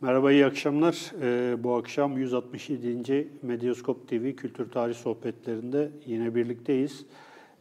[0.00, 1.12] Merhaba, iyi akşamlar.
[1.22, 3.28] Ee, bu akşam 167.
[3.42, 7.06] Medyaskop TV Kültür Tarih Sohbetlerinde yine birlikteyiz.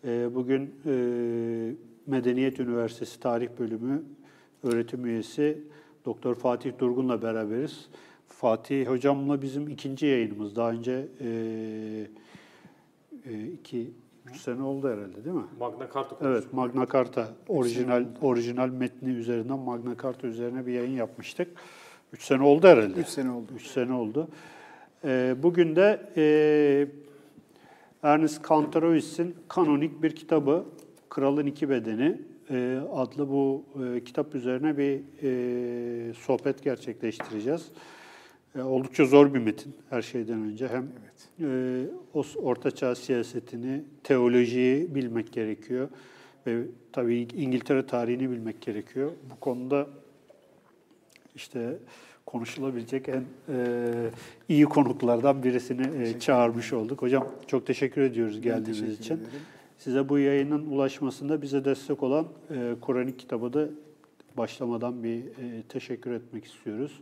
[0.06, 0.92] Ee, bugün e,
[2.08, 4.04] Medeniyet Üniversitesi Tarih Bölümü
[4.64, 5.64] öğretim üyesi
[6.06, 7.90] Doktor Fatih Durgun'la beraberiz.
[8.28, 10.56] Fatih Hocam'la bizim ikinci yayınımız.
[10.56, 11.28] Daha önce e,
[13.26, 13.92] e, iki,
[14.26, 15.46] üç sene oldu herhalde değil mi?
[15.60, 21.48] Magna Carta Evet, Magna Carta orijinal orijinal metni üzerinden Magna Carta üzerine bir yayın yapmıştık.
[22.14, 23.00] Üç sene oldu herhalde.
[23.00, 23.52] Üç sene oldu.
[23.56, 24.28] Üç sene oldu.
[25.04, 26.88] Ee, bugün de e,
[28.04, 30.66] Ernest Kantarowicz'in kanonik bir kitabı
[31.10, 37.72] Kralın İki Bedeni e, adlı bu e, kitap üzerine bir e, sohbet gerçekleştireceğiz.
[38.56, 40.68] E, oldukça zor bir metin her şeyden önce.
[40.68, 40.88] Hem
[41.42, 45.90] e, o ortaçağ siyasetini, teolojiyi bilmek gerekiyor
[46.48, 49.12] ve tabii İngiltere tarihini bilmek gerekiyor.
[49.32, 49.88] Bu konuda
[51.36, 51.78] işte
[52.32, 53.56] konuşulabilecek en e,
[54.50, 57.02] iyi konuklardan birisini e, çağırmış olduk.
[57.02, 59.16] Hocam çok teşekkür ediyoruz geldiğiniz teşekkür için.
[59.16, 59.40] ederim.
[59.78, 63.70] Size bu yayının ulaşmasında bize destek olan e, Kur'anik kitabı da
[64.38, 67.02] başlamadan bir e, teşekkür etmek istiyoruz.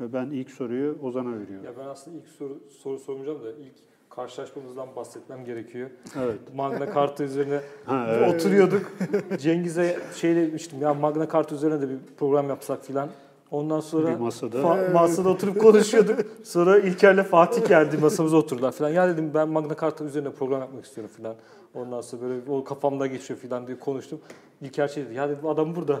[0.00, 1.64] Ve ben ilk soruyu Ozan'a veriyorum.
[1.64, 3.74] Ya ben aslında ilk soru, soru sormayacağım da ilk
[4.10, 5.90] karşılaşmamızdan bahsetmem gerekiyor.
[6.18, 6.38] Evet.
[6.54, 8.34] Magna Carta üzerine Ha, evet.
[8.34, 8.92] oturuyorduk.
[9.38, 13.08] Cengiz'e şey demiştim ya Magna Carta üzerine de bir program yapsak filan.
[13.54, 14.56] Ondan sonra Bir masada.
[14.58, 16.18] fa- masada oturup konuşuyorduk.
[16.44, 18.90] Sonra İlker'le Fatih geldi masamıza oturdular filan.
[18.90, 21.34] Ya dedim ben Magna Carta üzerine program yapmak istiyorum filan.
[21.74, 24.18] Ondan sonra böyle o kafamda geçiyor filan diye konuştum.
[24.62, 26.00] İlker şey dedi ya dedim adam burada.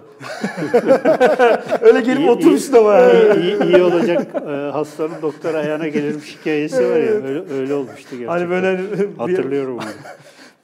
[1.80, 3.40] Öyle gelip İyi- oturmuşsun ama yani.
[3.40, 7.96] iyi, iyi, iyi olacak e, hastanın doktor ayağına gelirmiş hikayesi var ya öyle, öyle olmuştu
[8.10, 8.26] gerçekten.
[8.28, 9.84] Hani böyle bir, Hatırlıyorum onu.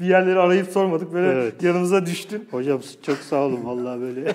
[0.00, 1.12] Bir yerleri arayıp sormadık.
[1.12, 1.62] Böyle Evet.
[1.62, 2.48] yanımıza düştün.
[2.50, 4.20] Hocam çok sağ olun vallahi böyle.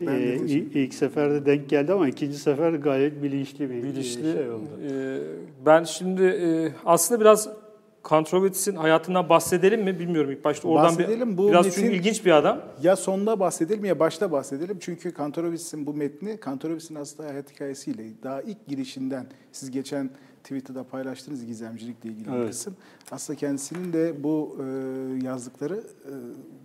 [0.00, 4.32] e, ilk, ilk seferde denk geldi ama ikinci sefer gayet bilinçli bir Bilinçli.
[4.32, 4.68] şey oldu.
[4.92, 5.18] Ee,
[5.66, 7.48] ben şimdi e, aslında biraz
[8.02, 10.68] Kantrovitz'in hayatından bahsedelim mi bilmiyorum ilk başta.
[10.68, 11.32] Oradan Bahsedelim.
[11.32, 12.60] bir, Bu biraz metin- çünkü ilginç bir adam.
[12.82, 14.76] Ya sonda bahsedelim ya başta bahsedelim.
[14.80, 20.10] Çünkü Kantorowicz'in bu metni, Kantorowicz'in aslında hayat hikayesiyle daha ilk girişinden siz geçen
[20.44, 22.50] Twitter'da paylaştınız gizemcilikle ilgili bir Evet.
[22.50, 22.76] kısım.
[23.10, 24.64] Aslında kendisinin de bu e,
[25.26, 26.12] yazdıkları e,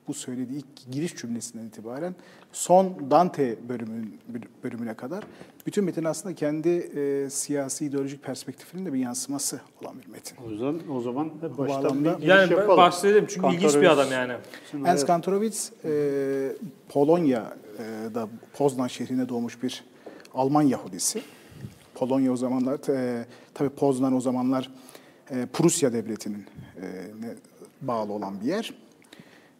[0.07, 2.15] bu söylediği ilk giriş cümlesinden itibaren
[2.51, 4.19] son Dante bölümün
[4.63, 5.23] bölümüne kadar
[5.67, 10.37] bütün metin aslında kendi e, siyasi ideolojik perspektifinin de bir yansıması olan bir metin.
[10.47, 12.77] O yüzden o zaman baştan bağlamda- bir Yani ben yapalım.
[12.77, 14.33] bahsedelim çünkü ilginç bir adam yani.
[14.71, 15.07] Şimdi Ernst evet.
[15.07, 15.91] Kantorowicz e,
[16.89, 18.27] Polonya'da
[18.57, 19.83] Poznan şehrinde doğmuş bir
[20.33, 21.21] Alman Yahudisi.
[21.95, 24.71] Polonya o zamanlar, e, tabii Poznan o zamanlar
[25.31, 26.45] e, Prusya devletinin
[26.81, 27.07] e,
[27.81, 28.73] bağlı olan bir yer.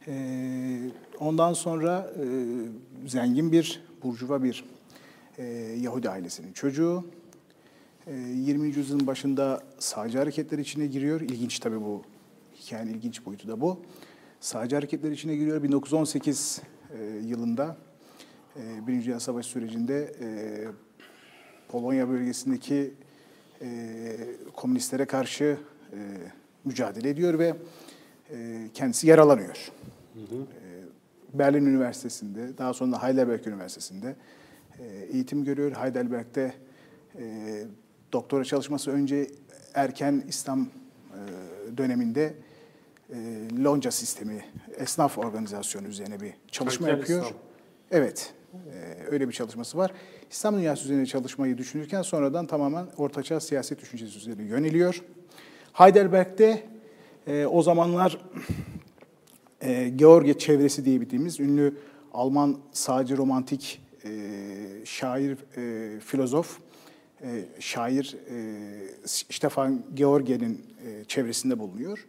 [0.07, 2.25] E, ondan sonra e,
[3.07, 4.66] zengin bir, burjuva bir
[5.38, 5.44] e,
[5.79, 7.06] Yahudi ailesinin çocuğu.
[8.07, 8.67] E, 20.
[8.67, 11.22] yüzyılın başında sağcı hareketler içine giriyor.
[11.22, 12.02] İlginç tabii bu
[12.56, 13.81] hikayenin ilginç boyutu da bu.
[14.40, 15.63] Sağcı hareketler içine giriyor.
[15.63, 16.62] 1918
[17.00, 17.78] e, yılında
[18.56, 20.28] e, Birinci Dünya Savaşı sürecinde e,
[21.75, 22.93] Polonya bölgesindeki
[23.61, 23.67] e,
[24.55, 25.57] komünistlere karşı
[25.91, 25.97] e,
[26.65, 27.55] mücadele ediyor ve
[28.31, 29.71] e, kendisi yaralanıyor.
[30.15, 30.23] E,
[31.33, 34.15] Berlin Üniversitesi'nde, daha sonra Heidelberg Üniversitesi'nde
[34.79, 35.71] e, eğitim görüyor.
[35.71, 36.53] Heidelberg'de
[37.19, 37.63] e,
[38.13, 39.27] doktora çalışması önce
[39.73, 40.67] erken İslam e,
[41.77, 42.33] döneminde
[43.09, 43.15] e,
[43.63, 44.45] lonca sistemi,
[44.77, 47.25] esnaf organizasyonu üzerine bir çalışma Kaliteli yapıyor.
[47.25, 47.39] İslam.
[47.91, 49.91] Evet, e, öyle bir çalışması var.
[50.31, 55.03] İslam dünyası üzerine çalışmayı düşünürken sonradan tamamen ortaçağ siyaset düşüncesi üzerine yöneliyor.
[55.73, 56.63] Heidelberg'de
[57.27, 58.17] e, o zamanlar
[59.61, 61.77] e, George çevresi diye bildiğimiz ünlü
[62.13, 64.11] Alman sağcı romantik e,
[64.85, 66.59] şair, e, filozof,
[67.21, 68.37] e, şair e,
[69.05, 72.05] Stefan George'nin e, çevresinde bulunuyor.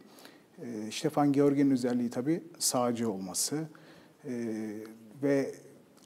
[0.58, 3.56] E, Stefan George'nin özelliği tabii sağcı olması
[4.24, 4.32] e,
[5.22, 5.54] ve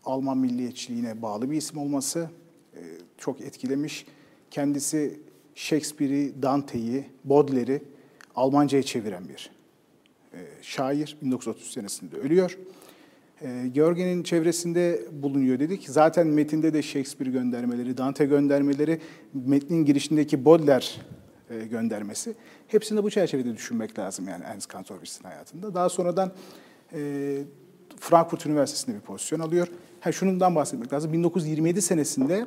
[0.05, 2.31] Alman milliyetçiliğine bağlı bir isim olması
[2.75, 2.81] e,
[3.19, 4.07] çok etkilemiş.
[4.51, 5.21] Kendisi
[5.55, 7.83] Shakespeare'i, Dante'yi, Baudelaire'i
[8.35, 9.51] Almanca'ya çeviren bir
[10.33, 12.59] e, şair 1930 senesinde ölüyor.
[13.43, 15.89] E, George'nin çevresinde bulunuyor dedik.
[15.89, 19.01] Zaten metinde de Shakespeare göndermeleri, Dante göndermeleri,
[19.35, 20.87] metnin girişindeki Baudelaire
[21.51, 22.35] e, göndermesi.
[22.69, 25.75] Hepsini bu çerçevede düşünmek lazım yani Ernst Kantorovic'in hayatında.
[25.75, 26.33] Daha sonradan
[28.01, 29.69] Frankfurt Üniversitesi'nde bir pozisyon alıyor.
[30.01, 31.13] Ha, şundan bahsetmek lazım.
[31.13, 32.47] 1927 senesinde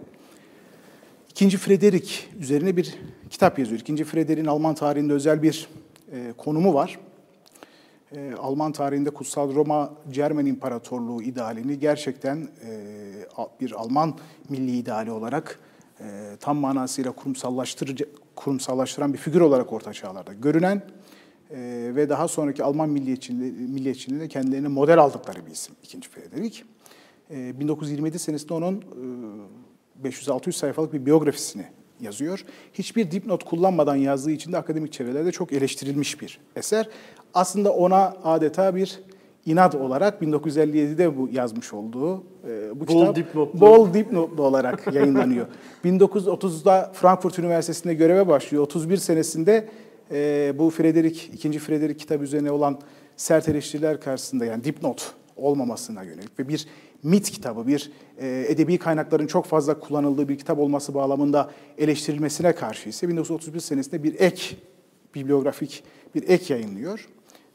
[1.29, 2.95] İkinci Frederick üzerine bir
[3.29, 3.81] kitap yazıyor.
[3.81, 5.67] İkinci Frederick'in Alman tarihinde özel bir
[6.11, 6.99] e, konumu var.
[8.15, 12.81] E, Alman tarihinde Kutsal Roma Cermen İmparatorluğu idealini gerçekten e,
[13.61, 14.17] bir Alman
[14.49, 15.59] milli ideali olarak
[15.99, 16.05] e,
[16.39, 17.11] tam manasıyla
[18.35, 20.81] kurumsallaştıran bir figür olarak orta çağlarda görünen
[21.51, 25.99] e, ve daha sonraki Alman milliyetçiliği, milliyetçiliğinde kendilerine model aldıkları bir isim 2.
[26.09, 26.63] Frederick.
[27.33, 28.83] E, 1927 senesinde onun
[30.03, 31.65] e, 500-600 sayfalık bir biyografisini
[32.01, 32.45] yazıyor.
[32.73, 36.89] Hiçbir dipnot kullanmadan yazdığı için de akademik çevrelerde çok eleştirilmiş bir eser.
[37.33, 38.99] Aslında ona adeta bir
[39.45, 43.61] inat olarak 1957'de bu yazmış olduğu e, bu Bol kitap dipnotlu.
[43.61, 45.47] bol dipnotlu olarak yayınlanıyor.
[45.85, 48.63] 1930'da Frankfurt Üniversitesi'nde göreve başlıyor.
[48.63, 49.69] 31 senesinde
[50.11, 52.79] e, bu Frederick, ikinci Frederick kitabı üzerine olan
[53.17, 56.67] sert eleştiriler karşısında yani dipnot olmamasına yönelik ve bir
[57.03, 62.89] mit kitabı, bir e, edebi kaynakların çok fazla kullanıldığı bir kitap olması bağlamında eleştirilmesine karşı
[62.89, 64.55] ise 1931 senesinde bir ek,
[65.15, 65.83] bibliografik
[66.15, 67.09] bir ek yayınlıyor.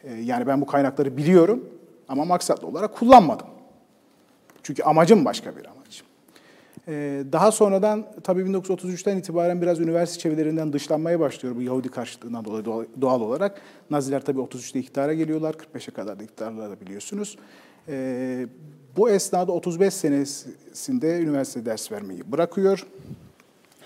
[0.04, 1.64] E, yani ben bu kaynakları biliyorum
[2.08, 3.46] ama maksatlı olarak kullanmadım.
[4.62, 6.02] Çünkü amacım başka bir amaç.
[6.88, 12.64] Ee, Daha sonradan tabii 1933'ten itibaren biraz üniversite çevrelerinden dışlanmaya başlıyor bu Yahudi karşıtlığından dolayı
[13.00, 13.60] doğal olarak.
[13.90, 17.36] Naziler tabii 33'te iktidara geliyorlar, 45'e kadar da iktidarlar da biliyorsunuz.
[18.98, 22.86] Bu esnada 35 senesinde üniversite ders vermeyi bırakıyor.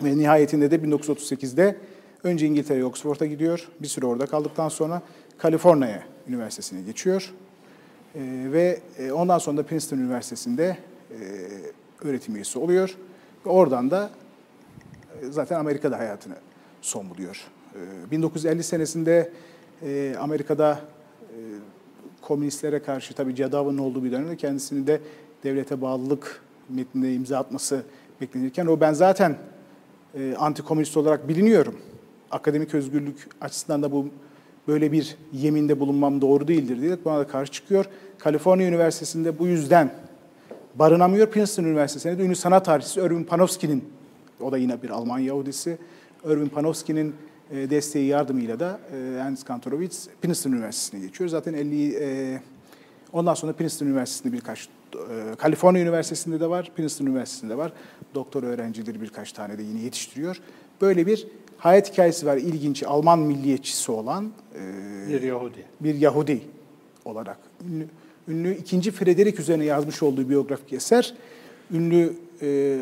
[0.02, 1.76] Ve nihayetinde de 1938'de
[2.24, 3.68] önce İngiltere'ye Oxford'a gidiyor.
[3.80, 5.02] Bir süre orada kaldıktan sonra
[5.38, 7.32] Kaliforniya Üniversitesi'ne geçiyor.
[8.14, 8.20] Ee,
[8.52, 10.76] ve e, ondan sonra da Princeton Üniversitesi'nde
[11.10, 11.16] e,
[12.04, 12.96] öğretim üyesi oluyor.
[13.46, 14.10] Ve oradan da
[15.22, 16.34] e, zaten Amerika'da hayatını
[16.82, 17.46] son buluyor.
[17.74, 19.30] Ee, 1950 senesinde
[19.82, 20.80] e, Amerika'da
[21.20, 21.36] e,
[22.22, 25.00] komünistlere karşı tabii Cadava'nın olduğu bir dönemde kendisini de
[25.44, 27.82] devlete bağlılık metninde imza atması
[28.20, 29.36] beklenirken o ben zaten
[30.14, 31.76] e, antikomünist olarak biliniyorum.
[32.30, 34.08] Akademik özgürlük açısından da bu
[34.68, 37.84] böyle bir yeminde bulunmam doğru değildir diye buna da karşı çıkıyor.
[38.18, 39.92] Kaliforniya Üniversitesi'nde bu yüzden
[40.74, 41.26] barınamıyor.
[41.26, 43.84] Princeton Üniversitesi'nde de ünlü sanat tarihçisi Erwin Panofsky'nin,
[44.40, 45.78] o da yine bir Alman Yahudisi,
[46.24, 47.14] Erwin Panofsky'nin
[47.52, 51.30] desteği yardımıyla da e, Ernst Kantorowicz Princeton Üniversitesi'ne geçiyor.
[51.30, 52.40] Zaten 50 e,
[53.12, 57.72] ondan sonra Princeton Üniversitesi'nde birkaç e, Kaliforniya Üniversitesi'nde de var, Princeton Üniversitesi'nde var.
[58.14, 60.40] Doktor öğrencileri birkaç tane de yine yetiştiriyor.
[60.80, 61.26] Böyle bir
[61.58, 65.64] hayat hikayesi var ilginç Alman milliyetçisi olan e, Bir Yahudi.
[65.80, 66.40] bir Yahudi
[67.04, 67.38] olarak
[67.68, 67.86] ünlü,
[68.28, 71.14] ünlü ikinci Frederick üzerine yazmış olduğu biyografik eser
[71.70, 72.12] ünlü
[72.42, 72.78] e,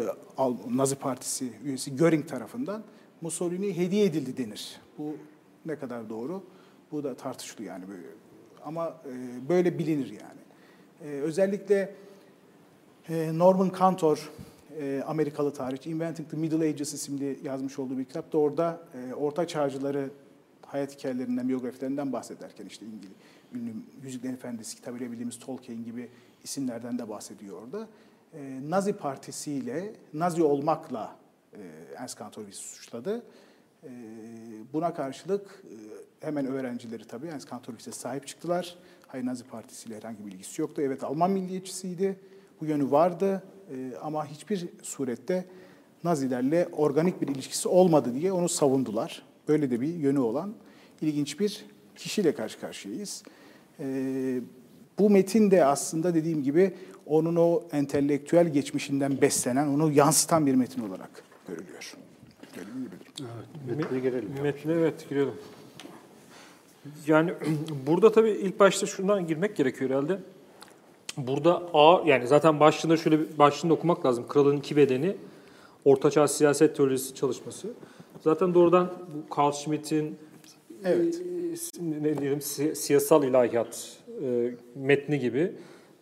[0.71, 2.83] Nazi Partisi üyesi Göring tarafından
[3.21, 4.81] Mussolini hediye edildi denir.
[4.99, 5.17] Bu
[5.67, 6.43] ne kadar doğru?
[6.93, 8.07] Bu da tartışılıyor yani böyle.
[8.65, 10.41] Ama e, böyle bilinir yani.
[11.05, 11.95] E, özellikle
[13.09, 14.31] e, Norman Cantor,
[14.81, 19.47] e, Amerikalı tarihçi, Inventing the Middle Ages isimli yazmış olduğu bir kitapta orada e, Orta
[19.47, 20.11] Çağcıları
[20.67, 23.17] hayat hikayelerinden, biyografilerinden bahsederken işte İngiliz,
[23.55, 23.73] ünlü
[24.03, 26.09] Yüzüklerin Efendisi kitabıyla bildiğimiz Tolkien gibi
[26.45, 27.89] isimlerden de bahsediyor orada.
[28.35, 31.17] E, Nazi partisiyle, Nazi olmakla
[31.97, 33.23] Ernst Kantorowicz suçladı.
[33.85, 33.91] E,
[34.73, 38.77] buna karşılık e, hemen öğrencileri tabii Ernst Kantorowicz'e sahip çıktılar.
[39.07, 40.83] Hayır Nazi partisiyle herhangi bir ilgisi yoktu.
[40.83, 42.17] Evet Alman milliyetçisiydi.
[42.61, 45.45] Bu yönü vardı E, ama hiçbir surette
[46.05, 49.23] Nazilerle organik bir ilişkisi olmadı diye onu savundular.
[49.49, 50.55] Böyle de bir yönü olan
[51.01, 51.65] ilginç bir
[51.97, 53.23] kişiyle karşı karşıyayız.
[53.81, 54.41] E,
[54.99, 56.75] bu metin de aslında dediğim gibi
[57.07, 61.95] onun o entelektüel geçmişinden beslenen, onu yansıtan bir metin olarak görülüyor.
[62.59, 63.01] Öyle diyebilirim.
[63.21, 64.31] Evet, metne girelim.
[64.43, 65.35] Metne evet girelim.
[67.07, 67.33] Yani
[67.87, 70.19] burada tabii ilk başta şundan girmek gerekiyor herhalde.
[71.17, 74.25] Burada A yani zaten başlığında şöyle bir başlığında okumak lazım.
[74.29, 75.17] Kralın iki bedeni
[75.85, 77.69] Ortaçağ siyaset teorisi çalışması.
[78.21, 80.19] Zaten doğrudan bu Carl Schmitt'in
[80.85, 81.23] Evet.
[81.81, 85.53] e, ne diyelim si- siyasal ilahiyat e, metni gibi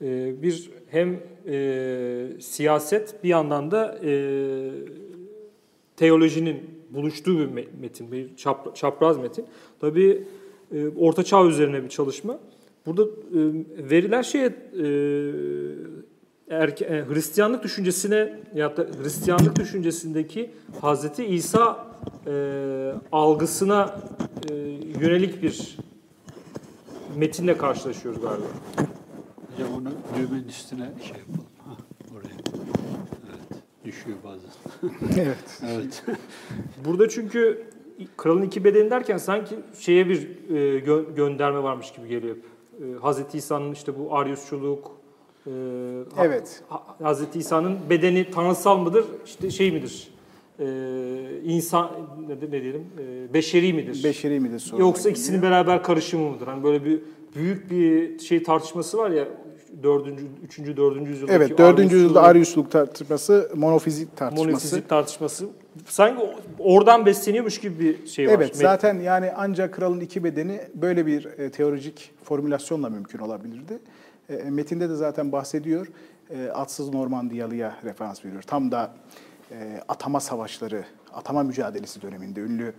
[0.03, 4.11] e, bir hem e, siyaset bir yandan da e,
[5.99, 9.45] teolojinin buluştuğu bir me- metin, bir çap- çapraz metin.
[9.81, 10.25] Tabii
[10.75, 12.39] e, Orta Çağ üzerine bir çalışma.
[12.87, 13.09] Burada e,
[13.91, 14.87] veriler şeye e,
[16.51, 20.51] erke, Hristiyanlık düşüncesine ya da Hristiyanlık düşüncesindeki
[20.81, 21.87] Hazreti İsa
[22.27, 24.01] e, algısına
[24.51, 24.55] e,
[25.01, 25.77] yönelik bir
[27.17, 28.47] metinle karşılaşıyoruz galiba.
[29.53, 31.47] Hocam onu düğmenin üstüne şey yapalım.
[31.67, 31.77] Ha,
[32.15, 32.88] oraya.
[33.89, 34.51] Düşüyor bazen.
[35.23, 35.63] evet.
[35.67, 36.05] Evet.
[36.85, 37.67] Burada çünkü
[38.17, 42.37] kralın iki bedeni derken sanki şeye bir e, gö- gönderme varmış gibi geliyor.
[42.37, 44.91] E, Hazreti İsa'nın işte bu Aryusçuluk,
[45.47, 45.51] e,
[46.19, 46.63] Evet.
[46.69, 50.09] ha- Hazreti İsa'nın bedeni tanrısal mıdır, işte şey midir,
[50.61, 50.67] e,
[51.45, 51.91] insan
[52.29, 54.05] ne, ne diyelim, e, beşeri midir?
[54.05, 54.81] Beşeri midir soru?
[54.81, 56.47] Yoksa ikisinin beraber karışımı mıdır?
[56.47, 57.01] Hani böyle bir
[57.37, 59.29] büyük bir şey tartışması var ya
[59.83, 60.09] 4.
[60.45, 60.59] 3.
[60.77, 61.07] 4.
[61.09, 61.61] yüzyıldaki Evet, 4.
[61.61, 64.49] Arius'u- yüzyılda Ariusluk tartışması, monofizik tartışması.
[64.49, 65.47] monofizik tartışması.
[65.87, 66.23] Sanki
[66.59, 68.33] oradan besleniyormuş gibi bir şey var.
[68.33, 73.79] Evet, zaten yani ancak kralın iki bedeni böyle bir e, teolojik formülasyonla mümkün olabilirdi.
[74.29, 75.87] E, metinde de zaten bahsediyor.
[76.31, 78.43] E, atsız Normandiyalı'ya referans veriyor.
[78.43, 78.93] Tam da
[79.51, 80.85] e, atama savaşları,
[81.15, 82.73] atama mücadelesi döneminde ünlü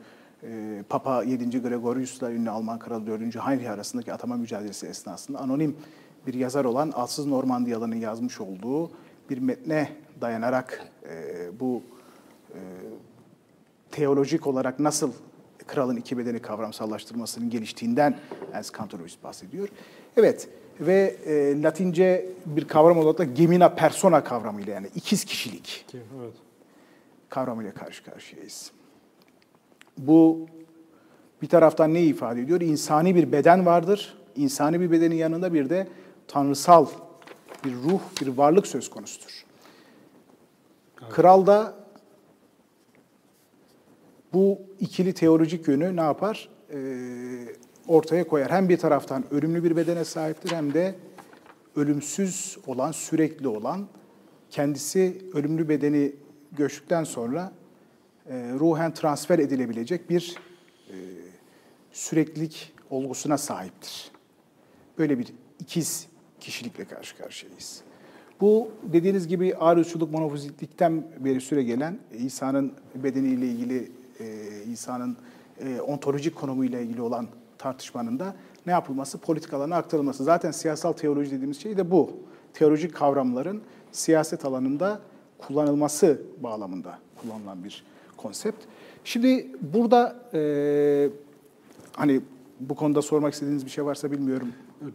[0.43, 0.48] e,
[0.89, 1.62] Papa 7.
[1.62, 3.36] Gregorius'la ünlü Alman Kralı 4.
[3.36, 5.75] Heinrich arasındaki atama mücadelesi esnasında anonim
[6.29, 8.91] bir yazar olan Atsız Normandiyalı'nın yazmış olduğu
[9.29, 9.89] bir metne
[10.21, 11.81] dayanarak e, bu
[13.91, 15.12] teolojik olarak nasıl
[15.67, 18.17] kralın iki bedeni kavramsallaştırmasının geliştiğinden
[18.53, 19.67] Ernst Kantorowicz bahsediyor.
[20.17, 26.33] Evet ve e, Latince bir kavram olarak da gemina persona kavramıyla yani ikiz kişilik Evet.
[27.29, 28.71] kavramıyla karşı karşıyayız.
[29.98, 30.48] Bu
[31.41, 32.62] bir taraftan ne ifade ediyor?
[32.62, 34.17] İnsani bir beden vardır.
[34.36, 35.88] İnsani bir bedenin yanında bir de
[36.29, 36.86] tanrısal
[37.65, 39.45] bir ruh, bir varlık söz konusudur.
[41.09, 41.74] Kral da
[44.33, 46.50] bu ikili teolojik yönü ne yapar?
[46.74, 47.55] Ee,
[47.88, 48.51] ortaya koyar.
[48.51, 50.95] Hem bir taraftan ölümlü bir bedene sahiptir hem de
[51.75, 53.88] ölümsüz olan, sürekli olan,
[54.50, 56.15] kendisi ölümlü bedeni
[56.51, 57.51] göçtükten sonra
[58.29, 60.36] e, ruhen transfer edilebilecek bir
[60.89, 60.95] e,
[61.91, 64.12] süreklilik olgusuna sahiptir.
[64.98, 65.27] Böyle bir
[65.59, 66.07] ikiz
[66.39, 67.81] kişilikle karşı karşıyayız.
[68.41, 74.25] Bu dediğiniz gibi ağrıçuluk monofiziklikten beri süre gelen İsa'nın bedeniyle ilgili, e,
[74.72, 75.17] İsa'nın
[75.60, 77.27] e, ontolojik konumuyla ilgili olan
[77.58, 79.17] tartışmanın da ne yapılması?
[79.17, 80.24] Politikalarına aktarılması.
[80.24, 82.12] Zaten siyasal teoloji dediğimiz şey de bu.
[82.53, 85.00] Teolojik kavramların siyaset alanında
[85.38, 87.84] kullanılması bağlamında kullanılan bir
[88.17, 88.63] konsept.
[89.03, 90.41] Şimdi burada e,
[91.96, 92.22] hani
[92.60, 94.48] bu konuda sormak istediğiniz bir şey varsa bilmiyorum.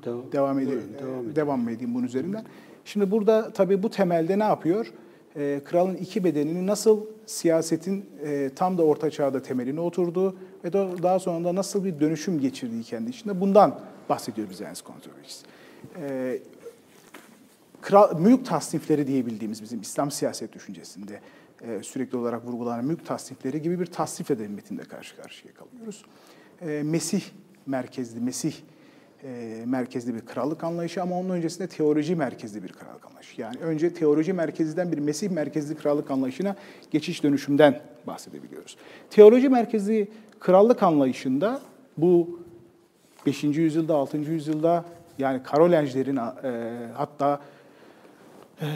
[0.04, 0.80] Devam- Devam edeyim.
[0.80, 1.36] Buyurun, devam edin.
[1.36, 2.44] devam edeyim bunun üzerinden?
[2.84, 4.92] Şimdi burada tabii bu temelde ne yapıyor?
[5.36, 11.02] Ee, kralın iki bedenini nasıl siyasetin e, tam da orta çağda temeline oturduğu ve da-
[11.02, 15.42] daha sonra da nasıl bir dönüşüm geçirdiği kendi içinde bundan bahsediyor bize Ernst Controversies.
[16.00, 16.38] Ee,
[17.80, 21.20] kral, mülk tasnifleri diyebildiğimiz bizim İslam siyaset düşüncesinde
[21.62, 26.04] e, sürekli olarak vurgulanan mülk tasnifleri gibi bir tasnif edilmetinde karşı karşıya kalıyoruz.
[26.60, 27.22] E, Mesih
[27.66, 28.54] merkezli, Mesih
[29.24, 33.40] e, merkezli bir krallık anlayışı ama onun öncesinde teoloji merkezli bir krallık anlayışı.
[33.40, 36.56] Yani önce teoloji merkezliden bir Mesih merkezli krallık anlayışına
[36.90, 38.76] geçiş dönüşümden bahsedebiliyoruz.
[39.10, 40.08] Teoloji merkezli
[40.40, 41.60] krallık anlayışında
[41.96, 42.40] bu
[43.26, 43.44] 5.
[43.44, 44.16] yüzyılda, 6.
[44.16, 44.84] yüzyılda
[45.18, 46.22] yani Karolenjlerin e,
[46.94, 47.40] hatta
[48.60, 48.66] e,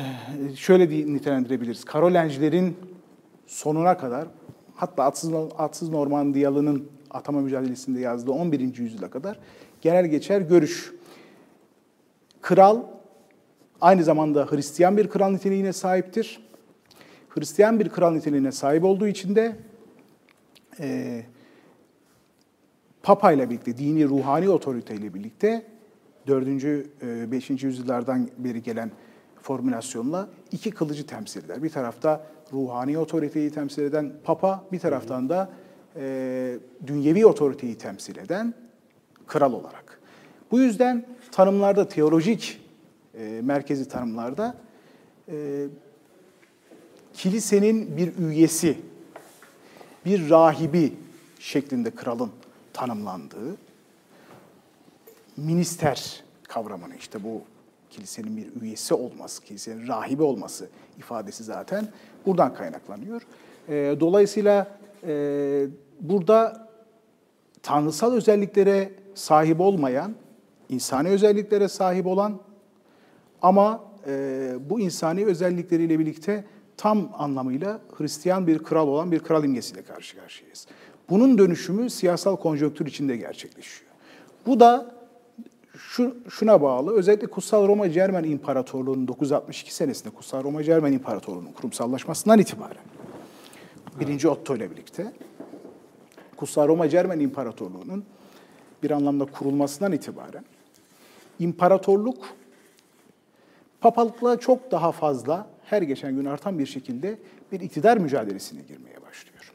[0.56, 1.84] şöyle diye nitelendirebiliriz.
[1.84, 2.76] Karolenjlerin
[3.46, 4.28] sonuna kadar
[4.74, 8.78] hatta Atsız, Atsız Normandiyalı'nın atama mücadelesinde yazdığı 11.
[8.78, 9.38] yüzyıla kadar
[9.80, 10.92] genel geçer görüş.
[12.40, 12.82] Kral
[13.80, 16.48] aynı zamanda Hristiyan bir kral niteliğine sahiptir.
[17.28, 19.56] Hristiyan bir kral niteliğine sahip olduğu için de
[20.80, 21.22] e,
[23.02, 25.66] Papa ile birlikte, dini ruhani otorite ile birlikte
[26.26, 26.46] 4.
[27.32, 27.50] 5.
[27.50, 28.90] yüzyıllardan beri gelen
[29.42, 31.62] formülasyonla iki kılıcı temsil eder.
[31.62, 35.50] Bir tarafta ruhani otoriteyi temsil eden Papa, bir taraftan da
[35.96, 38.54] e, dünyevi otoriteyi temsil eden
[39.28, 40.00] kral olarak.
[40.50, 42.60] Bu yüzden tanımlarda, teolojik
[43.14, 44.54] e, merkezi tanımlarda
[45.28, 45.66] e,
[47.14, 48.78] kilisenin bir üyesi,
[50.04, 50.92] bir rahibi
[51.38, 52.30] şeklinde kralın
[52.72, 53.56] tanımlandığı,
[55.36, 57.42] minister kavramını işte bu
[57.90, 60.68] kilisenin bir üyesi olması, kilisenin rahibi olması
[60.98, 61.88] ifadesi zaten
[62.26, 63.22] buradan kaynaklanıyor.
[63.68, 65.66] E, dolayısıyla e,
[66.00, 66.67] burada
[67.62, 70.14] tanrısal özelliklere sahip olmayan,
[70.68, 72.38] insani özelliklere sahip olan
[73.42, 76.44] ama e, bu insani özellikleriyle birlikte
[76.76, 80.66] tam anlamıyla Hristiyan bir kral olan bir kral imgesiyle karşı karşıyayız.
[81.10, 83.90] Bunun dönüşümü siyasal konjonktür içinde gerçekleşiyor.
[84.46, 84.94] Bu da
[85.76, 86.92] şu, şuna bağlı.
[86.92, 92.82] Özellikle Kutsal Roma Cermen İmparatorluğu'nun 962 senesinde Kutsal Roma Cermen İmparatorluğu'nun kurumsallaşmasından itibaren
[94.00, 95.12] birinci Otto ile birlikte
[96.38, 98.04] Kutsal Roma Cermen İmparatorluğu'nun
[98.82, 100.44] bir anlamda kurulmasından itibaren
[101.38, 102.36] imparatorluk
[103.80, 107.18] papalıkla çok daha fazla her geçen gün artan bir şekilde
[107.52, 109.52] bir iktidar mücadelesine girmeye başlıyor.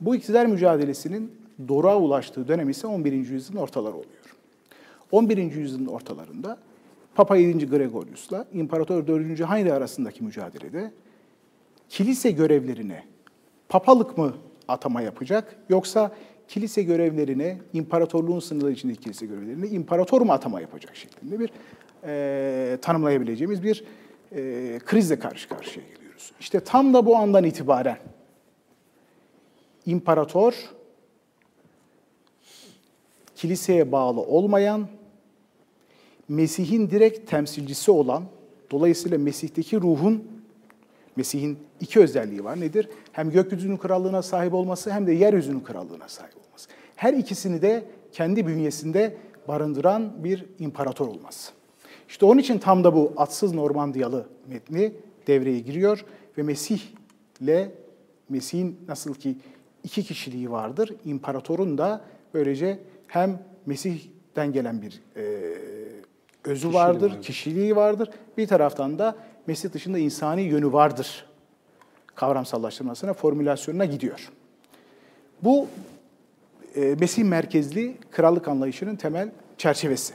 [0.00, 1.32] Bu iktidar mücadelesinin
[1.68, 3.12] doruğa ulaştığı dönem ise 11.
[3.12, 4.36] yüzyılın ortaları oluyor.
[5.10, 5.38] 11.
[5.52, 6.58] yüzyılın ortalarında
[7.14, 7.66] Papa 7.
[7.66, 9.40] Gregorius'la İmparator 4.
[9.50, 10.92] Heinrich arasındaki mücadelede
[11.88, 13.04] kilise görevlerine
[13.68, 14.34] papalık mı
[14.70, 16.12] atama yapacak yoksa
[16.48, 21.50] kilise görevlerine, imparatorluğun sınırları içindeki kilise görevlerine imparator mu atama yapacak şeklinde bir
[22.04, 23.84] e, tanımlayabileceğimiz bir
[24.32, 26.32] e, krizle karşı karşıya geliyoruz.
[26.40, 27.98] İşte tam da bu andan itibaren
[29.86, 30.54] imparator
[33.36, 34.88] kiliseye bağlı olmayan,
[36.28, 38.24] Mesih'in direkt temsilcisi olan,
[38.70, 40.24] dolayısıyla Mesih'teki ruhun,
[41.20, 42.60] Mesih'in iki özelliği var.
[42.60, 42.88] Nedir?
[43.12, 46.68] Hem gökyüzünün krallığına sahip olması hem de yeryüzünün krallığına sahip olması.
[46.96, 49.16] Her ikisini de kendi bünyesinde
[49.48, 51.52] barındıran bir imparator olması.
[52.08, 54.92] İşte onun için tam da bu atsız Normandiyalı metni
[55.26, 56.04] devreye giriyor
[56.38, 56.80] ve Mesih
[57.40, 57.74] ile
[58.28, 59.36] Mesih'in nasıl ki
[59.84, 62.00] iki kişiliği vardır, imparatorun da
[62.34, 65.22] böylece hem Mesih'ten gelen bir e,
[66.44, 67.22] özü vardır.
[67.22, 68.10] kişiliği vardır.
[68.38, 71.26] Bir taraftan da Mesih dışında insani yönü vardır
[72.14, 74.30] kavramsallaştırmasına, formülasyonuna gidiyor.
[75.42, 75.66] Bu
[76.76, 80.14] e, Mesih merkezli krallık anlayışının temel çerçevesi.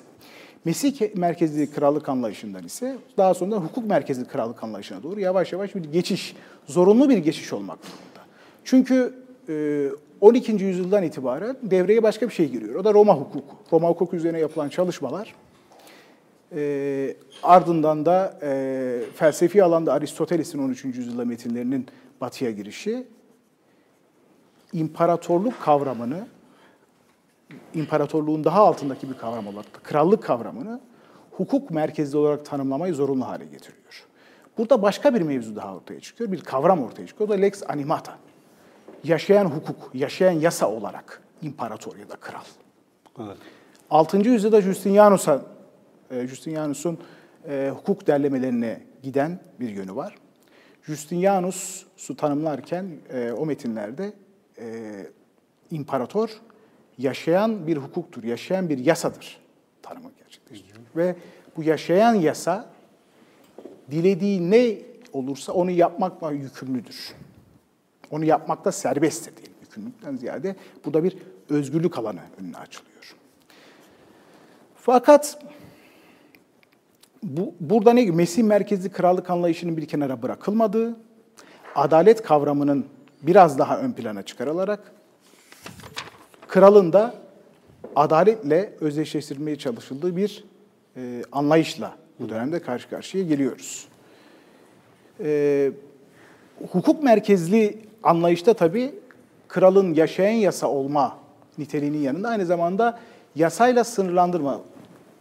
[0.65, 5.83] Mesih merkezli krallık anlayışından ise daha sonra hukuk merkezli krallık anlayışına doğru yavaş yavaş bir
[5.83, 6.35] geçiş,
[6.67, 8.25] zorunlu bir geçiş olmak durumunda.
[8.63, 9.13] Çünkü
[9.49, 9.87] e,
[10.21, 10.51] 12.
[10.51, 12.75] yüzyıldan itibaren devreye başka bir şey giriyor.
[12.75, 13.55] O da Roma hukuku.
[13.71, 15.35] Roma hukuku üzerine yapılan çalışmalar
[16.51, 20.85] e, ardından da e, felsefi alanda Aristoteles'in 13.
[20.85, 21.87] yüzyılda metinlerinin
[22.21, 23.07] batıya girişi,
[24.73, 26.27] imparatorluk kavramını,
[27.73, 30.79] imparatorluğun daha altındaki bir kavram olarak krallık kavramını
[31.31, 34.05] hukuk merkezli olarak tanımlamayı zorunlu hale getiriyor.
[34.57, 37.29] Burada başka bir mevzu daha ortaya çıkıyor, bir kavram ortaya çıkıyor.
[37.29, 38.17] O da lex animata.
[39.03, 42.41] Yaşayan hukuk, yaşayan yasa olarak imparator ya da kral.
[43.19, 43.37] Evet.
[43.89, 44.17] 6.
[44.17, 45.41] yüzyılda Justinianus'a,
[46.09, 46.99] Justinianus'un
[47.47, 50.15] e, hukuk derlemelerine giden bir yönü var.
[50.83, 54.13] Justinianus'u tanımlarken e, o metinlerde
[54.59, 54.91] e,
[55.71, 56.41] imparator
[56.97, 59.37] yaşayan bir hukuktur, yaşayan bir yasadır
[59.81, 60.85] tanımı gerçekleştiriyor.
[60.95, 61.15] Ve
[61.57, 62.69] bu yaşayan yasa
[63.91, 64.77] dilediği ne
[65.13, 67.13] olursa onu yapmakla yükümlüdür.
[68.11, 70.55] Onu yapmakta serbesttir diyelim yükümlülükten ziyade.
[70.85, 71.17] Burada bir
[71.49, 73.15] özgürlük alanı önüne açılıyor.
[74.75, 75.39] Fakat
[77.25, 78.11] bu, burada ne?
[78.11, 80.95] Mesih merkezli krallık anlayışının bir kenara bırakılmadığı,
[81.75, 82.85] adalet kavramının
[83.21, 84.91] biraz daha ön plana çıkarılarak
[86.47, 87.13] kralın da
[87.95, 90.43] adaletle özdeşleştirilmeye çalışıldığı bir
[90.97, 93.87] e, anlayışla bu dönemde karşı karşıya geliyoruz.
[95.23, 95.71] E,
[96.71, 98.95] hukuk merkezli anlayışta tabii
[99.47, 101.17] kralın yaşayan yasa olma
[101.57, 102.99] niteliğinin yanında aynı zamanda
[103.35, 104.61] yasayla sınırlandırma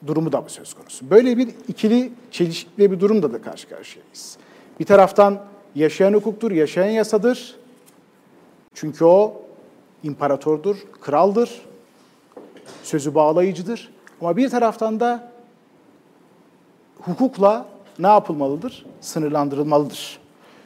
[0.06, 1.10] durumu da söz konusu.
[1.10, 4.36] Böyle bir ikili çelişkili bir durumda da karşı karşıyayız.
[4.80, 5.40] Bir taraftan
[5.74, 7.56] yaşayan hukuktur, yaşayan yasadır.
[8.74, 9.42] Çünkü o
[10.02, 11.62] imparatordur, kraldır,
[12.82, 13.92] sözü bağlayıcıdır.
[14.20, 15.32] Ama bir taraftan da
[17.00, 17.66] hukukla
[17.98, 18.86] ne yapılmalıdır?
[19.00, 20.18] Sınırlandırılmalıdır.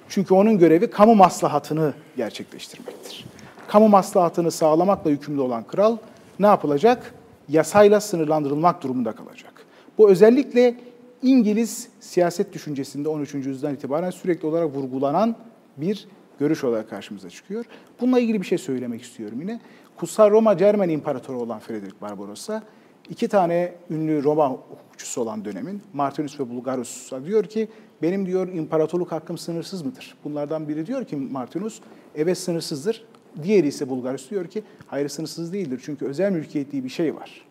[0.09, 3.25] Çünkü onun görevi kamu maslahatını gerçekleştirmektir.
[3.69, 5.97] Kamu maslahatını sağlamakla yükümlü olan kral
[6.39, 7.15] ne yapılacak?
[7.49, 9.67] Yasayla sınırlandırılmak durumunda kalacak.
[9.99, 10.75] Bu özellikle
[11.23, 13.35] İngiliz siyaset düşüncesinde 13.
[13.35, 15.37] yüzyıldan itibaren sürekli olarak vurgulanan
[15.77, 16.09] bir
[16.39, 17.65] görüş olarak karşımıza çıkıyor.
[18.01, 19.61] Bununla ilgili bir şey söylemek istiyorum yine.
[19.97, 22.63] Kutsal Roma Cermen İmparatoru olan Frederick Barbarossa,
[23.11, 27.69] iki tane ünlü Roma hukukçusu olan dönemin, Martinus ve Bulgarus'a diyor ki,
[28.03, 30.15] benim diyor imparatorluk hakkım sınırsız mıdır?
[30.25, 31.81] Bunlardan biri diyor ki Martinus,
[32.15, 33.05] evet sınırsızdır.
[33.43, 35.81] Diğeri ise Bulgarus diyor ki, hayır sınırsız değildir.
[35.85, 37.47] Çünkü özel mülkiyet diye bir şey var.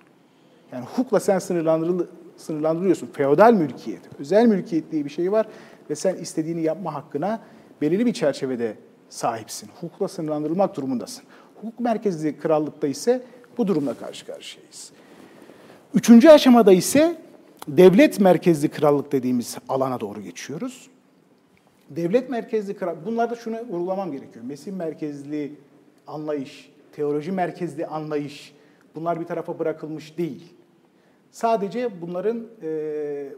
[0.72, 3.08] Yani hukukla sen sınırlandırıl sınırlandırıyorsun.
[3.08, 5.48] Feodal mülkiyet, özel mülkiyet diye bir şey var
[5.90, 7.40] ve sen istediğini yapma hakkına
[7.82, 8.76] belirli bir çerçevede
[9.10, 9.70] sahipsin.
[9.82, 11.24] Hukukla sınırlandırılmak durumundasın.
[11.56, 13.24] Hukuk merkezli krallıkta ise
[13.58, 14.92] bu durumla karşı karşıyayız.
[15.94, 17.22] Üçüncü aşamada ise
[17.68, 20.90] devlet merkezli krallık dediğimiz alana doğru geçiyoruz.
[21.90, 24.46] Devlet merkezli krallık, bunlarda şunu vurgulamam gerekiyor.
[24.46, 25.52] Mesih merkezli
[26.08, 28.56] anlayış, teoloji merkezli anlayış,
[28.96, 30.54] bunlar bir tarafa bırakılmış değil.
[31.32, 32.70] Sadece bunların e,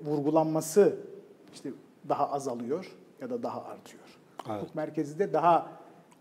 [0.06, 0.98] vurgulanması
[1.54, 1.70] işte
[2.10, 4.04] daha azalıyor ya da daha artıyor.
[4.50, 4.62] Evet.
[4.62, 5.72] Hukuk merkezi de daha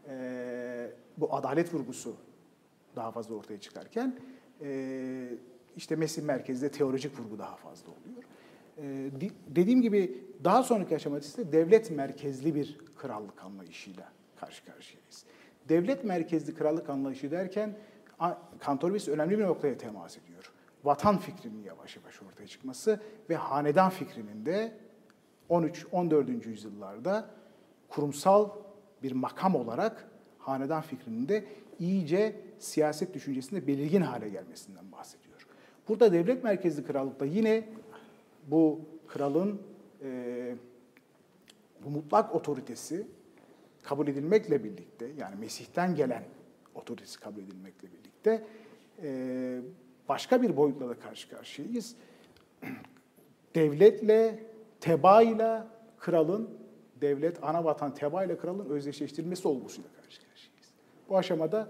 [0.09, 2.15] e, bu adalet vurgusu
[2.97, 4.17] daha fazla ortaya çıkarken
[4.63, 5.29] e,
[5.77, 8.23] işte Mesih merkezde teolojik vurgu daha fazla oluyor.
[8.79, 15.25] E, di- dediğim gibi daha sonraki aşamada ise devlet merkezli bir krallık anlayışıyla karşı karşıyayız.
[15.69, 17.77] Devlet merkezli krallık anlayışı derken
[18.21, 20.53] a- Kantor önemli bir noktaya temas ediyor.
[20.85, 23.01] Vatan fikrinin yavaş yavaş ortaya çıkması
[23.31, 24.73] ve hanedan fikrinin de
[25.51, 26.49] 13-14.
[26.49, 27.31] yüzyıllarda
[27.89, 28.51] kurumsal
[29.03, 31.45] bir makam olarak hanedan fikrinin de
[31.79, 35.47] iyice siyaset düşüncesinde belirgin hale gelmesinden bahsediyor.
[35.89, 37.69] Burada devlet merkezli krallıkta yine
[38.47, 39.63] bu kralın
[40.03, 40.55] e,
[41.85, 43.07] bu mutlak otoritesi
[43.83, 46.25] kabul edilmekle birlikte yani Mesih'ten gelen
[46.75, 48.45] otoritesi kabul edilmekle birlikte
[50.09, 51.95] başka bir boyutla da karşı karşıyayız.
[53.55, 54.45] Devletle,
[54.81, 55.67] tebaayla
[55.99, 56.51] kralın,
[57.01, 60.69] devlet, ana vatan tebaayla kralın özdeşleştirilmesi olgusuyla karşı karşıyayız.
[61.09, 61.69] Bu aşamada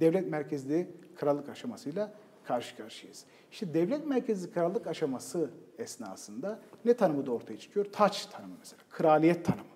[0.00, 2.12] devlet merkezli krallık aşamasıyla
[2.44, 3.24] karşı karşıyayız.
[3.52, 7.86] İşte devlet merkezli krallık aşaması esnasında ne tanımı da ortaya çıkıyor?
[7.92, 9.73] Taç tanımı mesela, kraliyet tanımı.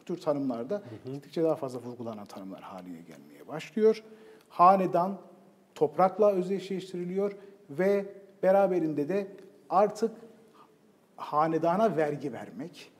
[0.00, 4.02] Bu tür tanımlarda gittikçe daha fazla vurgulanan tanımlar haline gelmeye başlıyor.
[4.48, 5.18] Hanedan
[5.74, 7.32] toprakla özdeşleştiriliyor
[7.70, 8.06] ve
[8.42, 9.26] beraberinde de
[9.70, 10.10] artık
[11.16, 12.92] hanedana vergi vermek,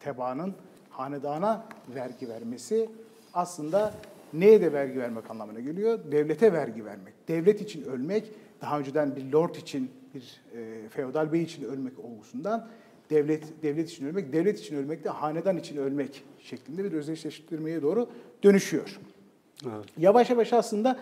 [0.00, 0.54] tebaanın
[0.90, 2.90] hanedana vergi vermesi
[3.34, 3.94] aslında
[4.32, 5.98] neye de vergi vermek anlamına geliyor?
[6.12, 7.28] Devlete vergi vermek.
[7.28, 12.68] Devlet için ölmek, daha önceden bir lord için, bir e, feodal bey için ölmek olgusundan
[13.10, 18.08] devlet devlet için ölmek, devlet için ölmek de hanedan için ölmek şeklinde bir özdeşleştirmeye doğru
[18.42, 18.98] dönüşüyor.
[19.64, 19.84] Evet.
[19.98, 20.98] Yavaş yavaş aslında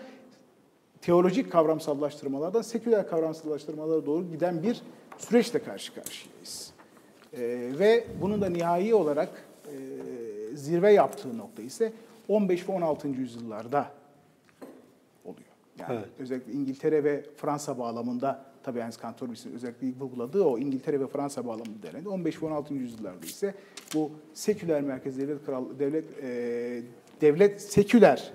[1.01, 4.81] teolojik kavramsallaştırmalardan seküler kavramsallaştırmalara doğru giden bir
[5.17, 6.71] süreçle karşı karşıyayız.
[7.33, 9.29] Ee, ve bunun da nihai olarak
[9.65, 9.75] e,
[10.55, 11.93] zirve yaptığı nokta ise
[12.27, 13.07] 15 ve 16.
[13.07, 13.91] yüzyıllarda
[15.25, 15.47] oluyor.
[15.79, 16.07] Yani Evet.
[16.19, 21.83] özellikle İngiltere ve Fransa bağlamında tabii Ernst Kantorbius'un özellikle vurguladığı o İngiltere ve Fransa bağlamında
[21.83, 22.09] değerlendi.
[22.09, 22.73] 15 ve 16.
[22.73, 23.55] yüzyıllarda ise
[23.93, 26.81] bu seküler merkez devlet kral devlet e,
[27.21, 28.31] devlet seküler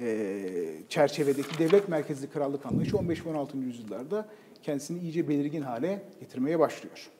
[0.00, 0.48] e,
[0.88, 3.58] çerçevedeki devlet merkezli krallık anlayışı 15 ve 16.
[3.58, 4.28] yüzyıllarda
[4.62, 7.10] kendisini iyice belirgin hale getirmeye başlıyor.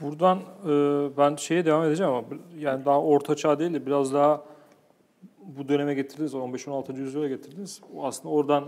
[0.00, 0.70] Buradan e,
[1.16, 2.24] ben şeye devam edeceğim ama
[2.58, 4.44] yani daha orta çağ değil de biraz daha
[5.42, 6.96] bu döneme getirdiniz, 15-16.
[6.96, 7.80] yüzyıla getirdiniz.
[8.00, 8.66] Aslında oradan e,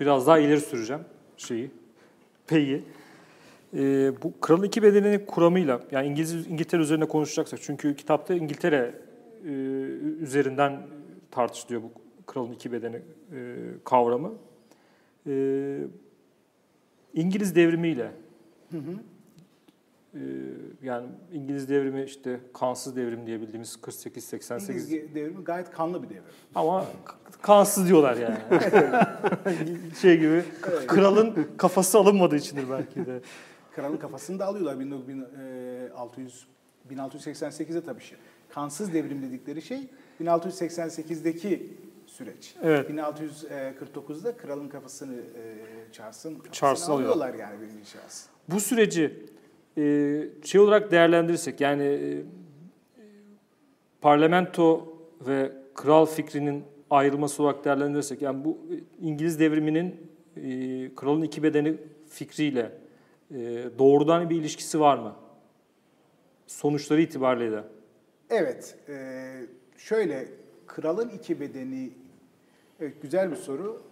[0.00, 1.02] biraz daha ileri süreceğim
[1.40, 1.70] şeyi,
[2.46, 2.82] peyi.
[3.74, 8.94] E, bu kralın iki bedeninin kuramıyla, yani İngiliz İngiltere üzerine konuşacaksak, çünkü kitapta İngiltere
[9.44, 9.50] e,
[10.20, 10.82] üzerinden
[11.30, 11.90] tartışılıyor bu
[12.26, 14.32] kralın iki bedeni e, kavramı.
[15.26, 15.32] E,
[17.14, 18.10] İngiliz devrimiyle
[18.74, 18.76] ee,
[20.82, 26.22] yani İngiliz devrimi işte kansız devrim diye bildiğimiz 48-88 İngiliz devrimi gayet kanlı bir devrim.
[26.54, 26.86] ama
[27.42, 28.38] kansız diyorlar yani.
[30.00, 30.44] şey gibi
[30.86, 33.20] kralın kafası alınmadığı içindir belki de.
[33.74, 36.46] Kralın kafasını da alıyorlar 1600
[36.90, 38.18] 1688'de tabii şey.
[38.48, 39.88] Kansız devrim dedikleri şey
[40.20, 42.54] 1688'deki süreç.
[42.62, 42.90] Evet.
[42.90, 48.26] 1649'da kralın kafasını e, Charles'ın kafasını alıyorlar yani birinci Charles.
[48.48, 49.26] Bu süreci
[50.44, 52.22] şey olarak değerlendirirsek yani e,
[54.00, 61.42] parlamento ve kral fikrinin ayrılması olarak değerlendirirsek yani bu e, İngiliz devriminin e, kralın iki
[61.42, 61.76] bedeni
[62.08, 62.72] fikriyle
[63.78, 65.16] doğrudan bir ilişkisi var mı?
[66.46, 67.64] Sonuçları itibariyle de.
[68.30, 68.78] Evet,
[69.76, 70.28] şöyle
[70.66, 71.90] kralın iki bedeni,
[72.80, 73.82] evet güzel bir soru.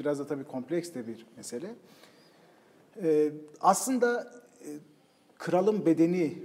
[0.00, 1.66] Biraz da tabii kompleks de bir mesele.
[3.60, 4.32] Aslında
[5.38, 6.38] kralın bedeni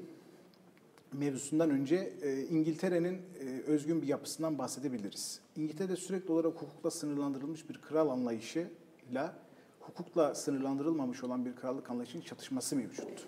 [1.14, 5.40] mevzusundan önce e, İngiltere'nin e, özgün bir yapısından bahsedebiliriz.
[5.56, 9.36] İngiltere'de sürekli olarak hukukla sınırlandırılmış bir kral anlayışıyla
[9.80, 13.28] hukukla sınırlandırılmamış olan bir krallık anlayışının çatışması mevcut.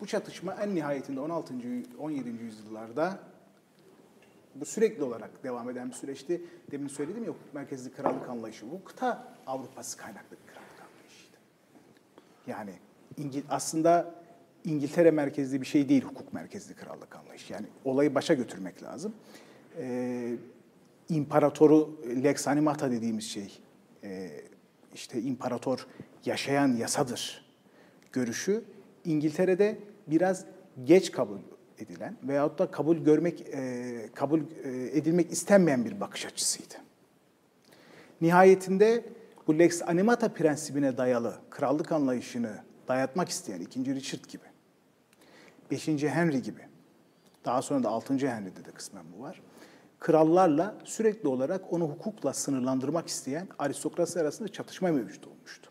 [0.00, 1.54] Bu çatışma en nihayetinde 16.
[1.98, 2.28] 17.
[2.28, 3.18] yüzyıllarda
[4.54, 6.44] bu sürekli olarak devam eden bir süreçti.
[6.70, 8.70] Demin söyledim ya hukuk merkezli krallık anlayışı.
[8.70, 11.36] Bu kıta Avrupası kaynaklı bir krallık anlayışıydı.
[12.46, 12.74] Yani
[13.18, 14.14] İngil aslında
[14.64, 17.52] İngiltere merkezli bir şey değil hukuk merkezli krallık anlayışı.
[17.52, 19.14] Yani olayı başa götürmek lazım.
[19.78, 20.36] Ee,
[21.08, 23.58] imparatoru lex animata dediğimiz şey,
[24.04, 24.30] e,
[24.94, 25.86] işte imparator
[26.24, 27.44] yaşayan yasadır
[28.12, 28.64] görüşü
[29.04, 30.44] İngiltere'de biraz
[30.84, 31.38] geç kabul
[31.78, 36.74] edilen veyahut da kabul görmek e, kabul e, edilmek istenmeyen bir bakış açısıydı.
[38.20, 39.04] Nihayetinde
[39.46, 43.94] bu lex animata prensibine dayalı krallık anlayışını dayatmak isteyen 2.
[43.94, 44.44] Richard gibi,
[45.70, 45.88] 5.
[45.88, 46.60] Henry gibi,
[47.44, 48.14] daha sonra da 6.
[48.14, 49.42] Henry'de de kısmen bu var.
[50.00, 55.70] Krallarla sürekli olarak onu hukukla sınırlandırmak isteyen aristokrasi arasında çatışma mevcut olmuştu.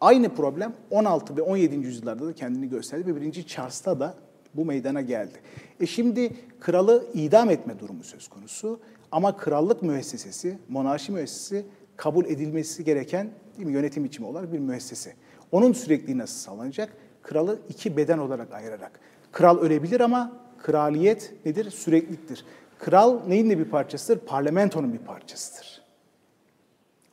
[0.00, 1.74] Aynı problem 16 ve 17.
[1.74, 3.46] yüzyıllarda da kendini gösterdi ve 1.
[3.46, 4.14] Charles'ta da
[4.54, 5.40] bu meydana geldi.
[5.80, 8.80] E şimdi kralı idam etme durumu söz konusu
[9.12, 15.14] ama krallık müessesesi, monarşi müessesesi kabul edilmesi gereken değil mi, yönetim biçimi olarak bir müessese.
[15.52, 16.92] Onun sürekliliği nasıl sağlanacak?
[17.22, 19.00] Kralı iki beden olarak ayırarak.
[19.32, 20.32] Kral ölebilir ama
[20.62, 21.70] kraliyet nedir?
[21.70, 22.44] Sürekliliktir.
[22.78, 24.18] Kral neyin de bir parçasıdır?
[24.18, 25.82] Parlamentonun bir parçasıdır.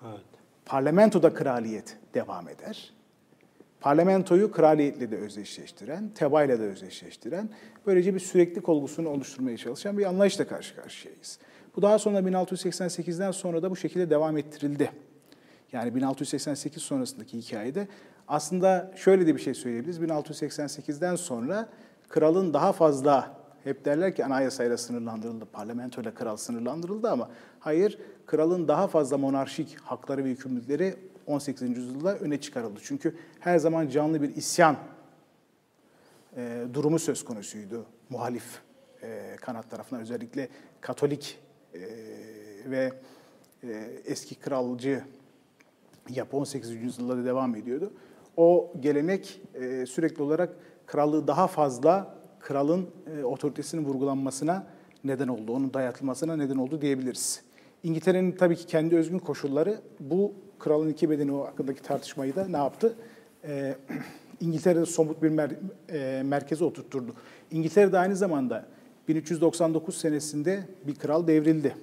[0.05, 0.25] Evet.
[0.65, 2.93] Parlamentoda kraliyet devam eder.
[3.81, 7.49] parlamentoyu kraliyetle de özdeşleştiren, tebayla da özdeşleştiren,
[7.85, 11.39] böylece bir sürekli olgusunu oluşturmaya çalışan bir anlayışla karşı karşıyayız.
[11.75, 14.91] Bu daha sonra 1688'den sonra da bu şekilde devam ettirildi.
[15.71, 17.87] Yani 1688 sonrasındaki hikayede
[18.27, 19.99] aslında şöyle de bir şey söyleyebiliriz.
[19.99, 21.69] 1688'den sonra
[22.09, 28.87] kralın daha fazla hep derler ki anayasayla sınırlandırıldı, parlamentoyla kral sınırlandırıldı ama hayır, kralın daha
[28.87, 30.95] fazla monarşik hakları ve yükümlülükleri
[31.27, 31.77] 18.
[31.77, 32.79] yüzyılda öne çıkarıldı.
[32.83, 34.77] Çünkü her zaman canlı bir isyan
[36.37, 38.61] e, durumu söz konusuydu muhalif
[39.03, 40.49] e, kanat tarafından özellikle
[40.81, 41.39] Katolik
[41.73, 41.79] e,
[42.65, 42.91] ve
[43.63, 43.69] e,
[44.05, 45.03] eski kralcı
[46.09, 46.69] yapı 18.
[46.69, 47.93] yüzyılda da devam ediyordu.
[48.37, 54.67] O gelenek e, sürekli olarak krallığı daha fazla kralın e, otoritesinin vurgulanmasına
[55.03, 57.43] neden oldu, onun dayatılmasına neden oldu diyebiliriz.
[57.83, 62.95] İngiltere'nin tabii ki kendi özgün koşulları bu kralın iki bedeni hakkındaki tartışmayı da ne yaptı?
[63.47, 63.75] E,
[64.39, 65.51] İngiltere'de somut bir mer,
[65.89, 67.13] e, merkeze oturtturdu.
[67.51, 68.65] İngiltere'de aynı zamanda
[69.07, 71.75] 1399 senesinde bir kral devrildi.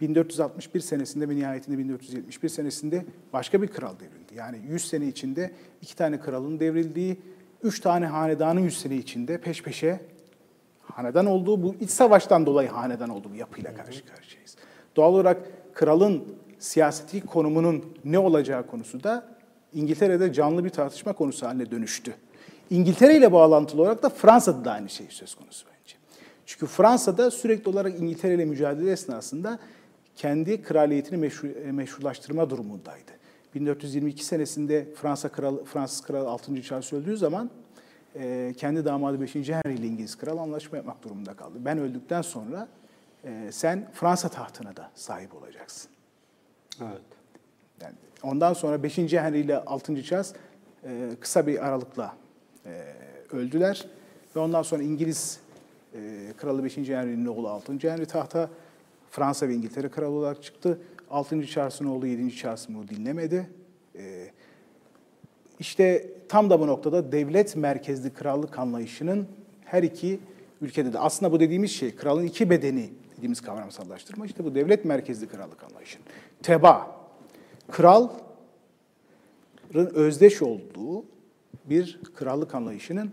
[0.00, 4.25] 1461 senesinde ve nihayetinde 1471 senesinde başka bir kral devrildi.
[4.36, 5.50] Yani 100 sene içinde
[5.82, 7.16] iki tane kralın devrildiği,
[7.62, 10.00] üç tane hanedanın 100 sene içinde peş peşe
[10.82, 14.56] hanedan olduğu, bu iç savaştan dolayı hanedan olduğu bir yapıyla karşı karşıyayız.
[14.96, 15.38] Doğal olarak
[15.74, 16.24] kralın
[16.58, 19.36] siyaseti konumunun ne olacağı konusu da
[19.72, 22.14] İngiltere'de canlı bir tartışma konusu haline dönüştü.
[22.70, 25.96] İngiltere ile bağlantılı olarak da Fransa'da da aynı şey söz konusu bence.
[26.46, 29.58] Çünkü Fransa'da sürekli olarak İngiltere ile mücadele esnasında
[30.16, 33.12] kendi kraliyetini meşru, meşrulaştırma durumundaydı.
[33.56, 36.62] 1422 senesinde Fransa kralı, Fransız kralı 6.
[36.62, 37.50] Charles öldüğü zaman
[38.16, 39.34] e, kendi damadı 5.
[39.34, 41.54] Henry ile İngiliz kral anlaşma yapmak durumunda kaldı.
[41.58, 42.68] Ben öldükten sonra
[43.24, 45.90] e, sen Fransa tahtına da sahip olacaksın.
[46.80, 47.02] Evet.
[47.82, 48.98] Yani ondan sonra 5.
[48.98, 50.02] Henry ile 6.
[50.02, 50.34] Charles
[50.84, 52.16] e, kısa bir aralıkla
[52.66, 52.84] e,
[53.32, 53.86] öldüler.
[54.36, 55.40] Ve ondan sonra İngiliz
[55.94, 56.76] e, kralı 5.
[56.76, 57.72] Henry'nin oğlu 6.
[57.72, 58.50] Henry tahta
[59.10, 60.78] Fransa ve İngiltere kralı olarak çıktı.
[61.10, 61.46] 6.
[61.46, 62.36] Charles'ın oğlu 7.
[62.36, 63.50] Charles bunu dinlemedi.
[63.98, 64.30] E,
[65.58, 69.26] işte tam da bu noktada devlet merkezli krallık anlayışının
[69.64, 70.20] her iki
[70.60, 75.26] ülkede de aslında bu dediğimiz şey kralın iki bedeni dediğimiz kavramsallaştırma işte bu devlet merkezli
[75.26, 76.04] krallık anlayışının.
[76.42, 77.00] Teba,
[77.70, 78.10] kralın
[79.74, 81.04] özdeş olduğu
[81.64, 83.12] bir krallık anlayışının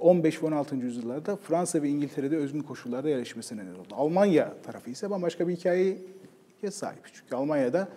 [0.00, 0.76] 15 ve 16.
[0.76, 3.94] yüzyıllarda Fransa ve İngiltere'de özgün koşullarda yerleşmesine neden oldu.
[3.94, 5.56] Almanya tarafı ise bambaşka bir
[6.62, 7.00] hikayeye sahip.
[7.12, 7.88] Çünkü Almanya'da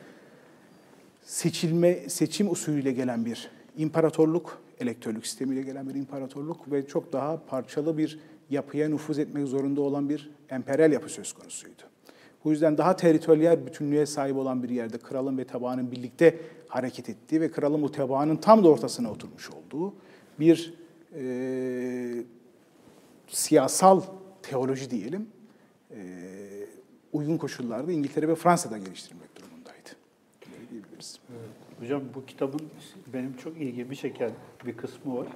[1.23, 7.97] seçilme seçim usulüyle gelen bir imparatorluk, elektörlük sistemiyle gelen bir imparatorluk ve çok daha parçalı
[7.97, 11.81] bir yapıya nüfuz etmek zorunda olan bir emperyal yapı söz konusuydu.
[12.43, 17.41] Bu yüzden daha teritoryal bütünlüğe sahip olan bir yerde kralın ve tabağının birlikte hareket ettiği
[17.41, 19.93] ve kralın bu tabağının tam da ortasına oturmuş olduğu
[20.39, 20.73] bir
[21.15, 22.23] e,
[23.27, 24.01] siyasal
[24.41, 25.27] teoloji diyelim
[25.91, 26.34] e,
[27.15, 29.89] uygun koşullarda İngiltere ve Fransa'da geliştirilmek durumundaydı.
[30.51, 31.19] Böyle diyebiliriz.
[31.29, 31.79] Evet.
[31.79, 32.61] Hocam bu kitabın
[33.13, 34.31] benim çok ilgimi çeken
[34.65, 35.27] bir kısmı var.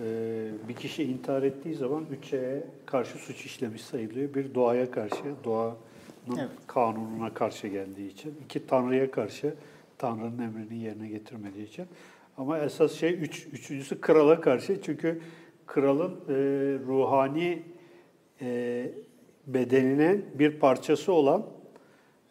[0.00, 4.34] Ee, bir kişi intihar ettiği zaman üç şeye karşı suç işlemiş sayılıyor.
[4.34, 5.76] Bir doğaya karşı, doğanın
[6.38, 6.48] evet.
[6.66, 8.34] kanununa karşı geldiği için.
[8.44, 9.54] iki Tanrı'ya karşı,
[9.98, 11.86] Tanrı'nın emrini yerine getirmediği için.
[12.36, 14.82] Ama esas şey üç, üçüncüsü krala karşı.
[14.82, 15.20] Çünkü
[15.66, 16.34] kralın e,
[16.86, 17.62] ruhani
[18.40, 18.90] e,
[19.46, 21.46] bedeninin bir parçası olan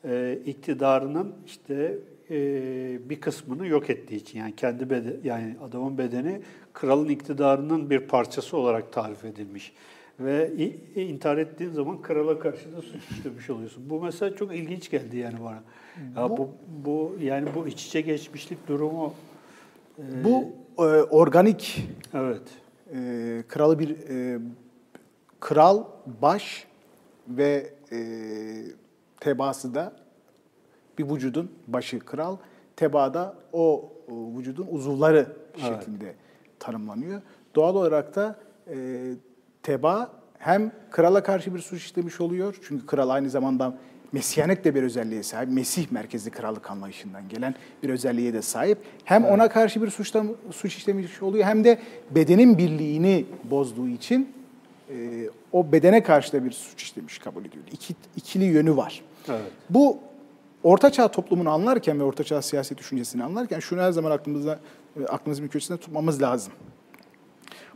[0.05, 1.97] e, iktidarının işte
[2.29, 6.41] e, bir kısmını yok ettiği için yani kendi beden, yani adamın bedeni
[6.73, 9.73] kralın iktidarının bir parçası olarak tarif edilmiş
[10.19, 10.51] ve
[10.95, 13.89] intihar ettiğin zaman krala karşı da suç işlemiş oluyorsun.
[13.89, 15.63] Bu mesela çok ilginç geldi yani bana.
[16.17, 16.49] Ya bu,
[16.85, 19.13] bu yani bu iç içe geçmişlik durumu
[19.99, 20.45] e, bu
[20.77, 22.41] e, organik evet
[22.93, 24.39] e, kralı bir e,
[25.39, 25.83] kral
[26.21, 26.67] baş
[27.27, 27.97] ve e,
[29.19, 29.93] tebaası da
[30.97, 32.37] bir vücudun başı kral,
[32.75, 35.65] tebaada o vücudun uzuvları evet.
[35.65, 36.15] şeklinde
[36.59, 37.21] tanımlanıyor.
[37.55, 39.11] Doğal olarak da e,
[39.63, 42.59] teba hem krala karşı bir suç işlemiş oluyor.
[42.67, 43.77] Çünkü kral aynı zamanda
[44.13, 45.49] Mesiyanek de bir özelliğe sahip.
[45.49, 48.77] Mesih merkezli krallık anlayışından gelen bir özelliğe de sahip.
[49.03, 51.79] Hem ona karşı bir suçta, suç işlemiş oluyor hem de
[52.11, 54.33] bedenin birliğini bozduğu için
[54.89, 57.65] e, o bedene karşı da bir suç işlemiş kabul ediliyor.
[57.71, 59.01] İki, ikili yönü var.
[59.29, 59.51] Evet.
[59.69, 59.97] Bu
[60.63, 64.59] Ortaçağ toplumunu anlarken ve Ortaçağ siyaset düşüncesini anlarken şunu her zaman aklımızda
[64.99, 66.53] e, aklımızın bir köşesinde tutmamız lazım.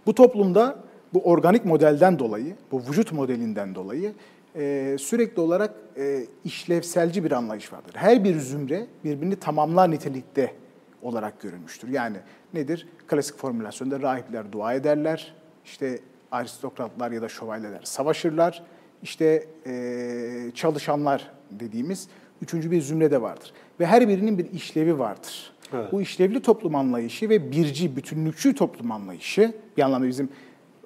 [0.05, 4.13] Bu toplumda bu organik modelden dolayı, bu vücut modelinden dolayı
[4.55, 7.91] e, sürekli olarak e, işlevselci bir anlayış vardır.
[7.95, 10.53] Her bir zümre birbirini tamamlar nitelikte
[11.01, 11.89] olarak görülmüştür.
[11.89, 12.17] Yani
[12.53, 12.87] nedir?
[13.07, 15.33] Klasik formülasyonda rahipler dua ederler,
[15.65, 15.99] işte
[16.31, 18.63] aristokratlar ya da şövalyeler savaşırlar,
[19.03, 22.07] işte e, çalışanlar dediğimiz
[22.41, 23.53] üçüncü bir zümre de vardır.
[23.79, 25.53] Ve her birinin bir işlevi vardır.
[25.73, 25.91] Evet.
[25.91, 30.29] Bu işlevli toplum anlayışı ve birci, bütünlükçü toplum anlayışı bir anlamda bizim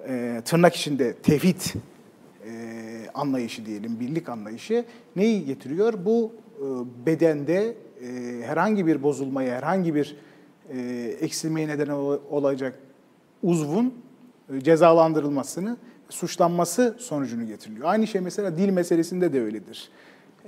[0.08, 1.60] e, tırnak içinde tevhid
[2.46, 2.50] e,
[3.14, 4.84] anlayışı diyelim, birlik anlayışı
[5.16, 5.94] neyi getiriyor?
[6.04, 6.66] Bu e,
[7.06, 8.06] bedende e,
[8.46, 10.16] herhangi bir bozulmaya, herhangi bir
[10.74, 10.78] e,
[11.20, 12.78] eksilmeye neden ol- olacak
[13.42, 13.94] uzvun
[14.62, 15.76] cezalandırılmasını,
[16.08, 17.88] suçlanması sonucunu getiriyor.
[17.88, 19.90] Aynı şey mesela dil meselesinde de öyledir.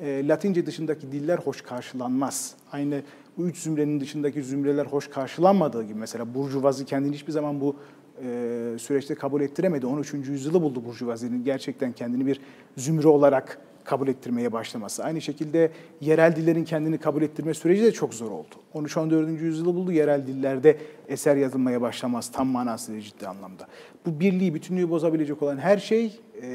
[0.01, 2.55] E, Latince dışındaki diller hoş karşılanmaz.
[2.73, 3.03] Aynı
[3.39, 7.77] bu üç zümrenin dışındaki zümreler hoş karşılanmadığı gibi mesela Burjuvazi kendini hiçbir zaman bu
[8.23, 9.87] e, süreçte kabul ettiremedi.
[9.87, 10.15] 13.
[10.15, 12.41] yüzyılı buldu Burjuvazi'nin gerçekten kendini bir
[12.77, 15.05] zümre olarak kabul ettirmeye başlaması.
[15.05, 15.71] Aynı şekilde
[16.01, 18.55] yerel dillerin kendini kabul ettirme süreci de çok zor oldu.
[18.75, 19.31] 13-14.
[19.31, 23.67] yüzyılı buldu yerel dillerde eser yazılmaya başlamaz tam manasıyla ciddi anlamda.
[24.07, 26.49] Bu birliği, bütünlüğü bozabilecek olan her şey e,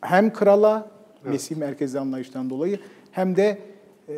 [0.00, 0.90] hem krala,
[1.24, 3.58] Mesih merkezli anlayıştan dolayı hem de
[4.08, 4.14] e,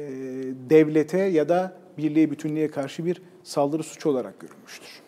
[0.71, 5.03] devlete ya da birliğe, bütünlüğe karşı bir saldırı suçu olarak görülmüştür.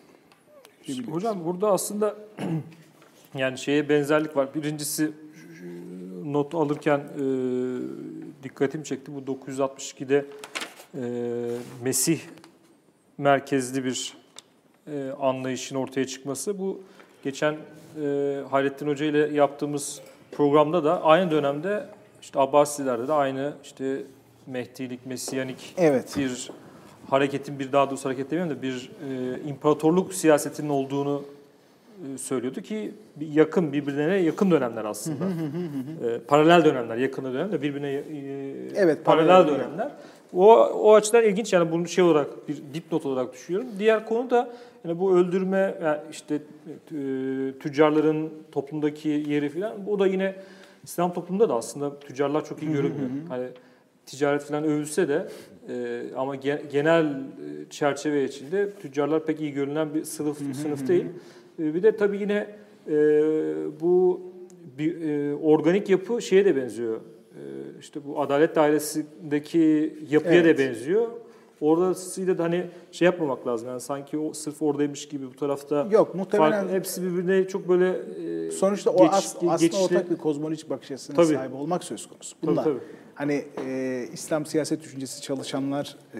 [1.11, 2.15] Hocam burada aslında
[3.35, 4.55] yani şeye benzerlik var.
[4.55, 5.11] Birincisi
[6.35, 7.23] not alırken e,
[8.43, 9.11] dikkatimi çekti.
[9.15, 10.25] Bu 962'de
[10.95, 11.01] e,
[11.83, 12.19] Mesih
[13.17, 14.13] merkezli bir
[14.87, 16.59] e, anlayışın ortaya çıkması.
[16.59, 16.81] Bu
[17.23, 21.89] geçen e, Hayrettin Hoca ile yaptığımız programda da aynı dönemde
[22.21, 24.01] işte Abbasilerde de aynı işte
[24.47, 26.17] Mehdilik, Mesiyanik Evet.
[26.17, 26.51] bir
[27.09, 31.23] hareketin bir daha doğrusu hareket demeyeyim de bir e, imparatorluk siyasetinin olduğunu
[32.17, 32.91] söylüyordu ki
[33.33, 35.25] yakın birbirine yakın dönemler aslında.
[36.07, 38.03] e, paralel dönemler, yakın dönemler de birbirine e,
[38.75, 39.91] Evet, paralel, paralel dönemler.
[40.33, 43.67] O o açıdan ilginç yani bunu şey olarak bir dipnot olarak düşünüyorum.
[43.79, 44.49] Diğer konu da
[44.85, 46.39] yani bu öldürme yani işte e,
[47.59, 50.35] tüccarların toplumdaki yeri falan bu da yine
[50.83, 53.09] İslam toplumunda da aslında tüccarlar çok iyi görünmüyor.
[53.29, 53.47] Hani
[54.05, 55.27] ticaret falan övülse de
[55.69, 61.05] e, ama ge- genel e, çerçeve içinde tüccarlar pek iyi görünen bir sınıf sınıf değil.
[61.59, 62.47] E, bir de tabii yine
[62.87, 62.93] e,
[63.81, 64.21] bu
[64.77, 67.01] bir e, organik yapı şeye de benziyor.
[67.79, 70.59] İşte bu adalet dairesindeki yapıya Evet.
[70.59, 71.07] da benziyor.
[71.61, 73.67] Orasıyla da hani şey yapmamak lazım.
[73.69, 77.89] Yani sanki o sırf oradaymış gibi bu tarafta Yok, muhtemelen- farklı- hepsi birbirine çok böyle
[78.47, 81.33] e, Sonuçta o geç- as- aslında geçişli- ortak bir kozmolojik bakış açısına Tabii.
[81.35, 82.35] sahip olmak söz konusu.
[82.41, 82.79] Tabii, Bunlar tabii.
[83.15, 86.19] hani e, İslam siyaset düşüncesi çalışanlar e,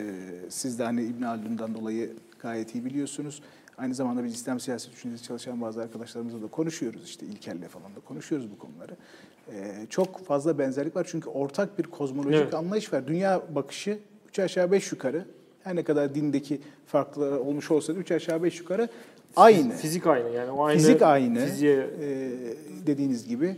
[0.50, 3.42] siz de hani İbn Haldun'dan dolayı gayet iyi biliyorsunuz.
[3.78, 8.00] Aynı zamanda biz İslam siyaset düşüncesi çalışan bazı arkadaşlarımızla da konuşuyoruz işte İlker'le falan da
[8.00, 8.96] konuşuyoruz bu konuları.
[9.52, 12.54] E, çok fazla benzerlik var çünkü ortak bir kozmolojik Evet.
[12.54, 13.08] anlayış var.
[13.08, 15.26] Dünya bakışı üç aşağı beş yukarı
[15.64, 18.90] her ne kadar dindeki farklı olmuş olsa da üç aşağı beş yukarı
[19.36, 19.74] aynı.
[19.74, 21.40] Fizik aynı yani o aynı Fizik aynı.
[21.46, 22.30] fiziğe Ee,
[22.88, 23.56] dediğiniz gibi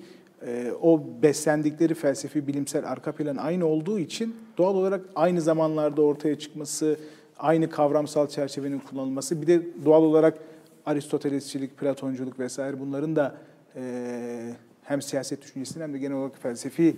[0.47, 6.39] e, o beslendikleri felsefi bilimsel arka plan aynı olduğu için doğal olarak aynı zamanlarda ortaya
[6.39, 6.97] çıkması,
[7.39, 10.37] aynı kavramsal çerçevenin kullanılması, bir de doğal olarak
[10.85, 13.35] Aristotelesçilik, Platonculuk vesaire bunların da
[13.75, 16.95] e, hem siyaset düşüncesinin hem de genel olarak felsefi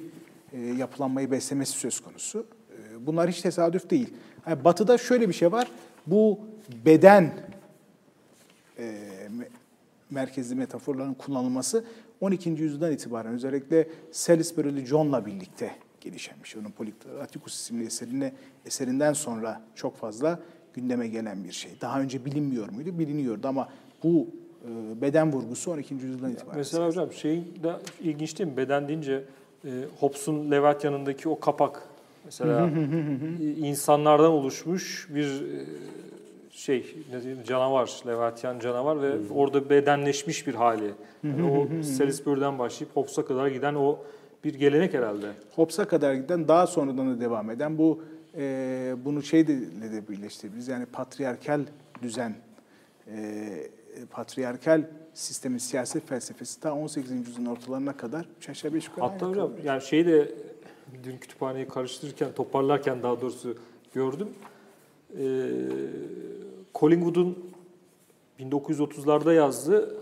[0.53, 2.45] e, yapılanmayı beslemesi söz konusu.
[2.71, 4.13] E, bunlar hiç tesadüf değil.
[4.47, 5.71] Yani batı'da şöyle bir şey var.
[6.07, 6.39] Bu
[6.85, 7.33] beden
[8.77, 8.83] e,
[9.39, 9.49] me-
[10.09, 11.85] merkezli metaforların kullanılması
[12.21, 12.49] 12.
[12.49, 16.61] yüzyıldan itibaren özellikle Salisbury'li John'la birlikte gelişen bir şey.
[16.61, 18.33] Onun Politicus isimli eserine,
[18.65, 20.39] eserinden sonra çok fazla
[20.73, 21.71] gündeme gelen bir şey.
[21.81, 22.99] Daha önce bilinmiyor muydu?
[22.99, 23.69] Biliniyordu ama
[24.03, 24.27] bu
[24.65, 25.93] e, beden vurgusu 12.
[25.93, 26.57] yüzyıldan itibaren.
[26.57, 28.57] Mesela hocam şey de ilginç değil mi?
[28.57, 29.23] Beden deyince
[29.65, 31.83] e, Hobbes'un Leviathan'ındaki o kapak
[32.25, 32.69] mesela
[33.57, 35.65] insanlardan oluşmuş bir e,
[36.51, 40.91] şey ne diyeyim, canavar, Leviathan canavar ve orada bedenleşmiş bir hali.
[41.23, 43.99] Yani o Salisbury'den başlayıp Hobbes'a kadar giden o
[44.43, 45.31] bir gelenek herhalde.
[45.55, 48.03] Hobbes'a kadar giden daha sonradan da devam eden bu
[48.37, 49.47] e, bunu şeyle
[49.91, 50.67] de birleştirebiliriz.
[50.67, 51.61] Yani patriarkal
[52.01, 52.35] düzen,
[53.07, 53.67] e,
[54.11, 54.83] patriarkal
[55.13, 57.11] sistemin siyaset felsefesi ta 18.
[57.11, 60.31] yüzyılın ortalarına kadar aşağı beş yukarı Hatta hocam yani şeyi de
[61.03, 63.57] dün kütüphaneyi karıştırırken, toparlarken daha doğrusu
[63.93, 64.29] gördüm.
[65.17, 65.49] Ee,
[66.75, 67.51] Collingwood'un
[68.39, 69.97] 1930'larda yazdığı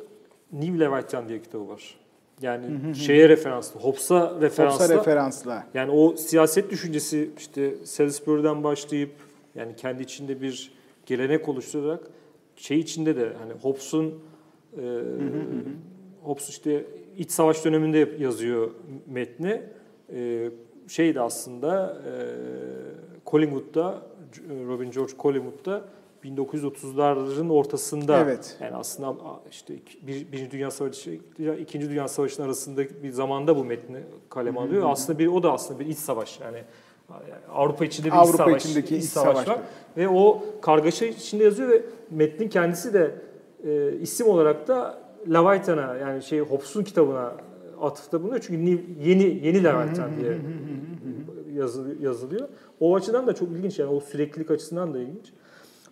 [0.51, 1.97] New Leviathan diye kitabı var.
[2.41, 4.85] Yani şeye referanslı, Hobbes'a referanslı.
[4.85, 5.67] Hobbes'a referansla.
[5.73, 9.11] Yani o siyaset düşüncesi işte Salisbury'den başlayıp
[9.55, 10.71] yani kendi içinde bir
[11.05, 12.07] gelenek oluşturarak
[12.55, 14.19] şey içinde de hani Hobbes'un
[14.77, 14.83] e,
[16.23, 16.85] Hobbes işte
[17.17, 18.71] iç savaş döneminde yazıyor
[19.07, 19.61] metni.
[20.13, 20.49] E,
[20.87, 22.11] şey de aslında e,
[23.25, 24.01] Collingwood'da
[24.67, 25.83] Robin George Collingwood'da
[26.35, 28.57] 1930'ların ortasında Evet.
[28.61, 29.15] yani aslında
[29.51, 29.73] işte
[30.07, 33.97] bir, Birinci Dünya Savaşı ile İkinci Dünya Savaşı'nın arasında bir zamanda bu metni
[34.29, 34.89] kaleme alıyor.
[34.89, 36.57] Aslında bir o da aslında bir iç savaş yani
[37.53, 39.47] Avrupa içinde bir iç Avrupa savaş, içindeki iç iç savaş savaş.
[39.47, 39.59] var
[39.97, 43.15] ve o kargaşa içinde yazıyor ve metnin kendisi de
[43.67, 47.33] e, isim olarak da Leviathan'a yani şey Hobbes'un kitabına
[47.81, 50.37] atıfta bulunuyor çünkü ni- yeni yeni Leviathan diye
[51.55, 52.47] yazı- yazılıyor.
[52.79, 55.33] O açıdan da çok ilginç yani o süreklilik açısından da ilginç.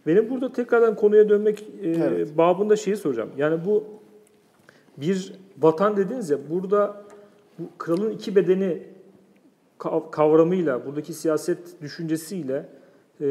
[0.07, 2.37] Benim burada tekrardan konuya dönmek e, Evet.
[2.37, 3.29] babında şeyi soracağım.
[3.37, 3.83] Yani bu
[4.97, 7.03] bir vatan dediniz ya burada
[7.59, 8.83] bu kralın iki bedeni
[9.79, 12.65] kav- kavramıyla, buradaki siyaset düşüncesiyle
[13.21, 13.27] e,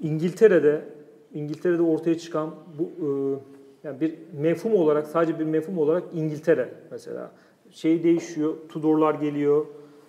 [0.00, 0.84] İngiltere'de
[1.34, 3.08] İngiltere'de ortaya çıkan bu e,
[3.88, 7.30] yani bir mefhum olarak sadece bir mefhum olarak İngiltere mesela
[7.70, 8.54] şey değişiyor.
[8.68, 9.66] Tudorlar geliyor.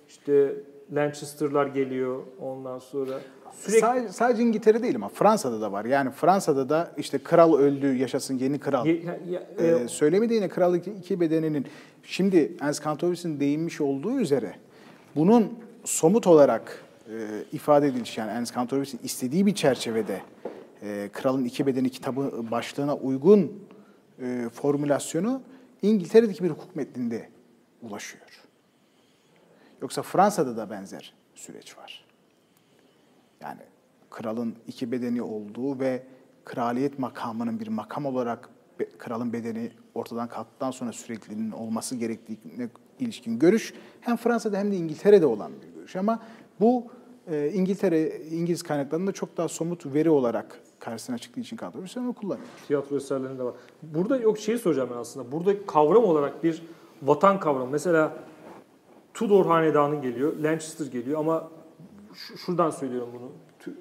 [0.07, 0.53] işte
[0.91, 3.19] Lancaster'lar geliyor ondan sonra
[3.53, 5.85] sürekli Sadece, sadece İngiltere değil ama Fransa'da da var.
[5.85, 8.85] Yani Fransa'da da işte kral öldü, yaşasın yeni kral.
[8.85, 11.65] Ye- ya- ya- Ee, söylemedi yine kral iki, iki bedeninin.
[12.03, 14.55] Şimdi Ernst Kantorovic'in değinmiş olduğu üzere
[15.15, 17.13] bunun somut olarak e,
[17.51, 20.21] ifade ediliş yani Ernst Kantorovic'in istediği bir çerçevede
[20.83, 23.51] e, Kralın İki Bedeni kitabı başlığına uygun
[24.21, 25.41] e, formülasyonu
[25.81, 27.29] İngiltere'deki bir hukuk metninde
[27.81, 28.23] ulaşıyor.
[29.81, 32.05] Yoksa Fransa'da da benzer süreç var.
[33.41, 33.61] Yani
[34.09, 36.03] kralın iki bedeni olduğu ve
[36.45, 38.49] kraliyet makamının bir makam olarak
[38.97, 42.69] kralın bedeni ortadan kalktıktan sonra sürekliliğinin olması gerektiğine
[42.99, 45.95] ilişkin görüş hem Fransa'da hem de İngiltere'de olan bir görüş.
[45.95, 46.19] Ama
[46.59, 46.87] bu
[47.27, 52.47] e, İngiltere, İngiliz kaynaklarında çok daha somut veri olarak karşısına çıktığı için kadro onu kullanıyor.
[52.67, 53.53] tiyatro eserlerinde var.
[53.81, 55.31] Burada yok şeyi soracağım ben aslında.
[55.31, 56.63] Burada kavram olarak bir
[57.01, 57.71] vatan kavramı.
[57.71, 58.13] Mesela
[59.13, 61.47] Tudor hanedanı geliyor, Lancaster geliyor ama
[62.13, 63.31] şu- şuradan söylüyorum bunu.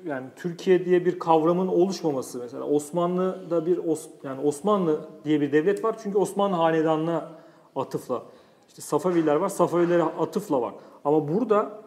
[0.06, 5.84] Yani Türkiye diye bir kavramın oluşmaması mesela Osmanlı'da bir Os, yani Osmanlı diye bir devlet
[5.84, 7.28] var çünkü Osmanlı hanedanına
[7.76, 8.22] atıfla.
[8.68, 10.74] İşte Safaviler var, Safavilere atıfla var.
[11.04, 11.80] Ama burada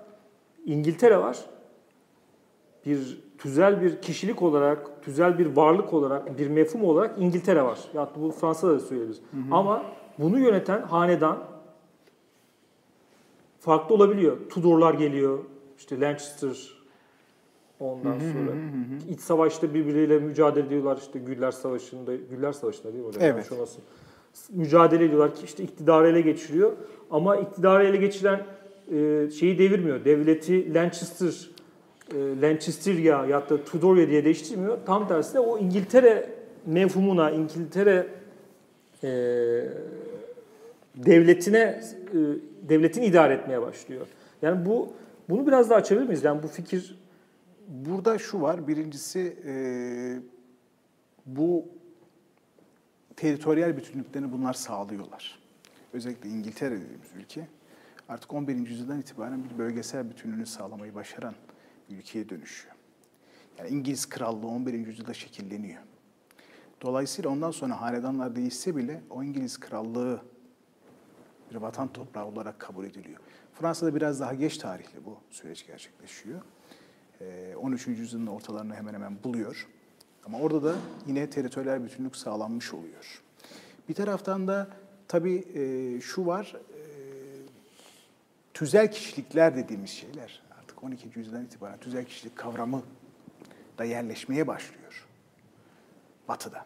[0.66, 1.38] İngiltere var
[2.86, 7.80] bir tüzel bir kişilik olarak, tüzel bir varlık olarak, bir mefhum olarak İngiltere var.
[7.94, 9.22] Ya bu Fransa'da da söyleyebiliriz.
[9.52, 9.84] Ama
[10.20, 11.38] bunu yöneten hanedan
[13.64, 14.38] farklı olabiliyor.
[14.50, 15.40] Tudorlar geliyor,
[15.78, 16.84] işte Lancaster
[17.80, 18.52] ondan sonra.
[19.10, 23.08] iç savaşta birbirleriyle mücadele ediyorlar işte Güller Savaşı'nda, Güller Savaşı'nda değil mi?
[23.08, 23.52] Orada Evet.
[23.52, 23.84] olmasın.
[24.50, 26.72] Mücadele ediyorlar ki işte iktidarı ele geçiriyor.
[27.12, 28.46] Ama iktidarı ele geçiren
[28.94, 30.06] e, şeyi devirmiyor.
[30.06, 31.50] Devleti Lancaster
[32.16, 34.78] e, Lancasteria ya da Tudoria diye değiştirmiyor.
[34.86, 36.30] Tam tersine o İngiltere
[36.66, 38.08] mevhumuna, İngiltere
[39.04, 39.10] e,
[40.96, 42.18] devletine e,
[42.70, 44.08] devletini idare etmeye başlıyor.
[44.42, 44.94] Yani bu
[45.30, 46.24] bunu biraz daha açabilir miyiz?
[46.24, 47.04] Yani bu fikir
[47.68, 49.54] Burada şu var, birincisi e,
[51.26, 51.66] bu
[53.16, 55.40] teritoryal bütünlüklerini bunlar sağlıyorlar.
[55.94, 57.48] Özellikle İngiltere dediğimiz ülke
[58.10, 58.56] artık 11.
[58.56, 61.36] yüzyıldan itibaren bir bölgesel bütünlüğünü sağlamayı başaran
[61.90, 62.76] ülkeye dönüşüyor.
[63.58, 64.74] Yani İngiliz krallığı 11.
[64.74, 65.82] yüzyılda şekilleniyor.
[66.82, 70.22] Dolayısıyla ondan sonra hanedanlar değişse bile o İngiliz krallığı
[71.54, 73.20] bir vatan toprağı olarak kabul ediliyor.
[73.54, 76.42] Fransa'da biraz daha geç tarihli bu süreç gerçekleşiyor.
[77.22, 77.88] Ee, 13.
[77.88, 79.68] yüzyılın ortalarını hemen hemen buluyor.
[80.26, 80.76] Ama orada da
[81.08, 83.22] yine teritoryal bütünlük sağlanmış oluyor.
[83.90, 84.68] Bir taraftan da
[85.08, 86.82] tabii e, şu var, e,
[88.54, 91.20] tüzel kişilikler dediğimiz şeyler artık 12.
[91.20, 92.84] yüzyıldan itibaren tüzel kişilik kavramı
[93.78, 95.08] da yerleşmeye başlıyor
[96.28, 96.66] Batı'da.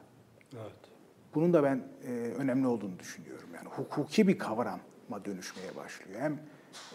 [0.54, 0.97] Evet.
[1.36, 3.49] Bunun da ben e, önemli olduğunu düşünüyorum.
[3.55, 6.21] Yani hukuki bir kavrama dönüşmeye başlıyor.
[6.21, 6.39] Hem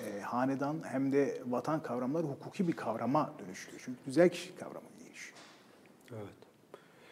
[0.04, 3.82] e, hanedan hem de vatan kavramları hukuki bir kavrama dönüşüyor.
[3.84, 5.38] Çünkü tüzel kişilik kavramı değişiyor.
[6.12, 6.42] Evet.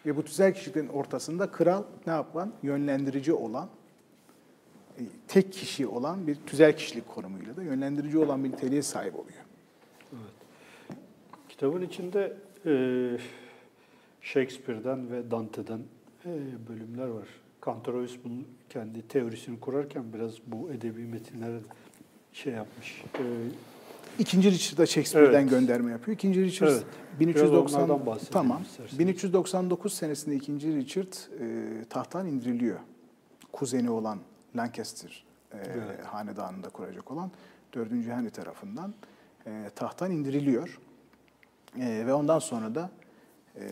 [0.07, 2.53] Ve bu tüzel kişiliklerin ortasında kral ne yapan?
[2.63, 3.69] Yönlendirici olan,
[4.99, 9.41] e, tek kişi olan bir tüzel kişilik konumuyla da yönlendirici olan bir niteliğe sahip oluyor.
[11.49, 12.73] Kitabın içinde e,
[14.21, 15.81] Shakespeare'den ve Dante'den
[16.69, 17.29] bölümler var.
[17.61, 21.59] Kantorovich bunun kendi teorisini kurarken biraz bu edebi metinlere
[22.33, 23.05] şey yapmış.
[23.19, 23.23] E,
[24.19, 25.51] İkinci Richard'a Shakespeare'den Evet.
[25.51, 26.17] gönderme yapıyor.
[26.17, 26.85] İkinci Richard Evet.
[27.21, 28.63] Biraz 1390 onlardan bahsedelim tamam.
[28.63, 28.99] isterseniz.
[28.99, 32.79] 1399 senesinde ikinci Richard e, tahttan indiriliyor.
[33.53, 34.19] Kuzeni olan
[34.57, 36.05] Lancaster e, Evet.
[36.07, 37.31] hanedanında kuracak olan
[37.75, 37.91] 4.
[37.93, 38.95] Henry tarafından
[39.47, 40.81] e, tahttan indiriliyor.
[41.81, 42.91] E, ve ondan sonra da
[43.57, 43.65] e,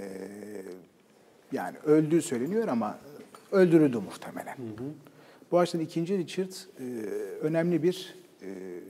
[1.52, 2.98] yani öldüğü söyleniyor ama
[3.52, 4.56] öldürüldü muhtemelen.
[5.50, 6.84] Bu açıdan ikinci Richard e,
[7.40, 8.80] önemli bir e,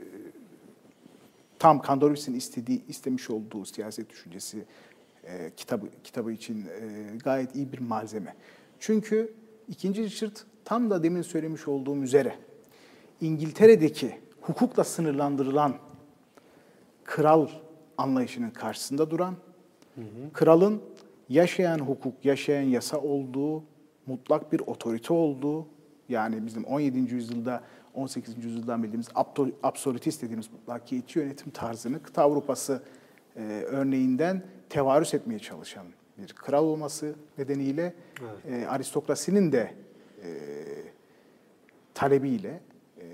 [1.59, 4.64] tam Kandorovic'in istediği, istemiş olduğu siyaset düşüncesi
[5.24, 6.66] e, kitabı kitabı için
[7.24, 8.34] gayet iyi bir malzeme.
[8.80, 9.32] Çünkü
[9.68, 12.34] ikinci Richard tam da demin söylemiş olduğum üzere
[13.20, 15.74] İngiltere'deki hukukla sınırlandırılan
[17.04, 17.48] kral
[17.98, 19.36] anlayışının karşısında duran,
[20.32, 20.82] kralın
[21.29, 23.64] yaşayan hukuk, yaşayan yasa olduğu,
[24.07, 25.66] mutlak bir otorite olduğu,
[26.09, 27.14] yani bizim 17.
[27.14, 27.62] yüzyılda,
[27.95, 28.45] 18.
[28.45, 29.09] yüzyıldan bildiğimiz
[29.62, 32.83] absolutist dediğimiz mutlakiyetçi yönetim tarzını kıta Avrupası
[33.37, 35.87] e, örneğinden tevarüs etmeye çalışan
[36.18, 37.95] bir kral olması nedeniyle
[38.49, 39.74] e, aristokrasinin de
[40.24, 40.29] e,
[41.95, 42.61] talebiyle
[43.01, 43.07] e,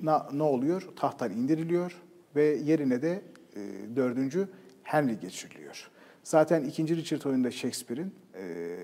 [0.00, 0.88] na, ne oluyor?
[0.96, 2.02] Tahttan indiriliyor
[2.36, 3.22] ve yerine de
[3.56, 3.60] e,
[3.96, 4.48] dördüncü
[4.82, 5.90] Henry geçiriliyor.
[6.28, 8.76] Zaten ikinci Richard oyunda Shakespeare'in e,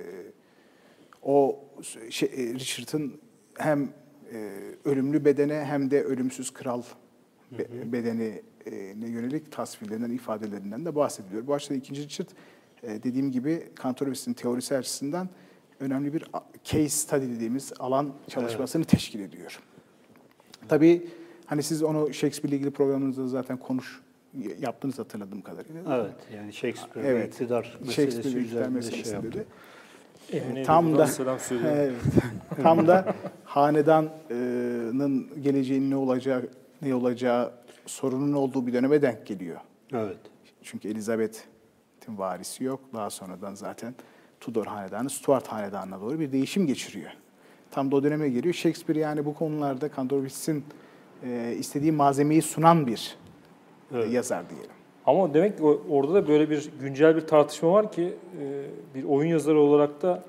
[1.22, 1.64] o
[2.10, 3.20] şey, e, Richard'ın
[3.58, 3.92] hem
[4.32, 4.50] e,
[4.84, 6.82] ölümlü bedene hem de ölümsüz kral
[7.58, 11.46] be, bedeni e, ne yönelik tasvirlerinden, ifadelerinden de bahsediliyor.
[11.46, 12.28] Bu açıdan ikinci Richard
[12.82, 15.28] e, dediğim gibi Kantorovic'in teorisi açısından
[15.80, 16.24] önemli bir
[16.64, 19.60] case study dediğimiz alan çalışmasını teşkil ediyor.
[20.68, 21.08] Tabii
[21.46, 24.03] hani siz onu Shakespeare ile ilgili programınızda zaten konuş
[24.60, 25.96] yaptınız hatırladığım kadarıyla.
[25.96, 27.32] Evet, yani Shakespeare ve Evet.
[27.32, 29.32] iktidar meselesi Shakespeare iktidar üzerinde şey yaptı.
[29.32, 29.44] de.
[30.38, 31.78] Emine'ye Tam buradan da selam söylüyorum.
[31.78, 31.94] evet,
[32.62, 33.14] tam da
[33.44, 36.48] hanedanın geleceğinin ne olacağı
[36.82, 37.52] ne olacağı
[37.86, 39.60] sorunun olduğu bir döneme denk geliyor.
[39.92, 40.16] Evet.
[40.62, 42.80] Çünkü Elizabeth'in varisi yok.
[42.94, 43.94] Daha sonradan zaten
[44.40, 47.10] Tudor hanedanı Stuart hanedanına doğru bir değişim geçiriyor.
[47.70, 48.54] Tam da o döneme geliyor.
[48.54, 50.64] Shakespeare yani bu konularda Kantorovic'in
[51.24, 53.16] e, istediği malzemeyi sunan bir
[53.94, 54.12] Evet.
[54.12, 54.70] yazar diyelim.
[55.06, 58.64] Ama demek ki orada da böyle bir güncel bir tartışma var ki e,
[58.94, 60.22] bir oyun yazarı olarak da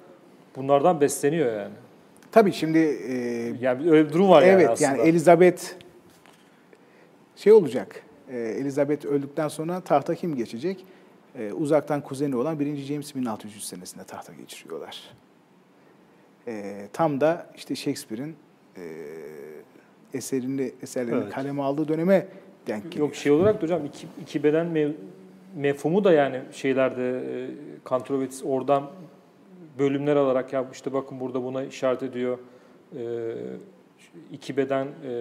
[0.55, 1.73] bunlardan besleniyor yani.
[2.31, 3.13] Tabii şimdi e,
[3.61, 4.91] Yani öyle bir durum var yani evet aslında.
[4.91, 5.63] yani Elizabeth
[7.35, 8.03] şey olacak.
[8.29, 10.85] E, Elizabeth öldükten sonra tahta kim geçecek?
[11.39, 12.75] E, uzaktan kuzeni olan 1.
[12.75, 15.01] James 1600 senesinde tahta geçiriyorlar.
[16.47, 18.35] E, tam da işte Shakespeare'in
[18.77, 18.81] e,
[20.13, 21.33] eserini eserlerini Evet.
[21.33, 22.27] kaleme aldığı döneme
[22.67, 23.07] denk geliyor.
[23.07, 24.91] Yok şey olarak da hocam iki, iki beden mev,
[25.55, 27.47] mefhumu da yani şeylerde e,
[27.83, 28.83] Kantrovitis oradan
[29.79, 32.37] bölümler alarak ya işte bakın burada buna işaret ediyor.
[32.95, 33.01] E,
[34.31, 35.11] iki beden e,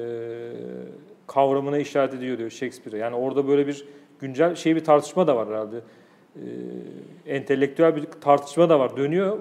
[1.27, 2.99] kavramına işaret ediyor diyor Shakespeare.
[2.99, 3.85] Yani orada böyle bir
[4.21, 5.77] güncel şey bir tartışma da var herhalde.
[6.37, 6.43] E,
[7.37, 8.97] entelektüel bir tartışma da var.
[8.97, 9.39] Dönüyor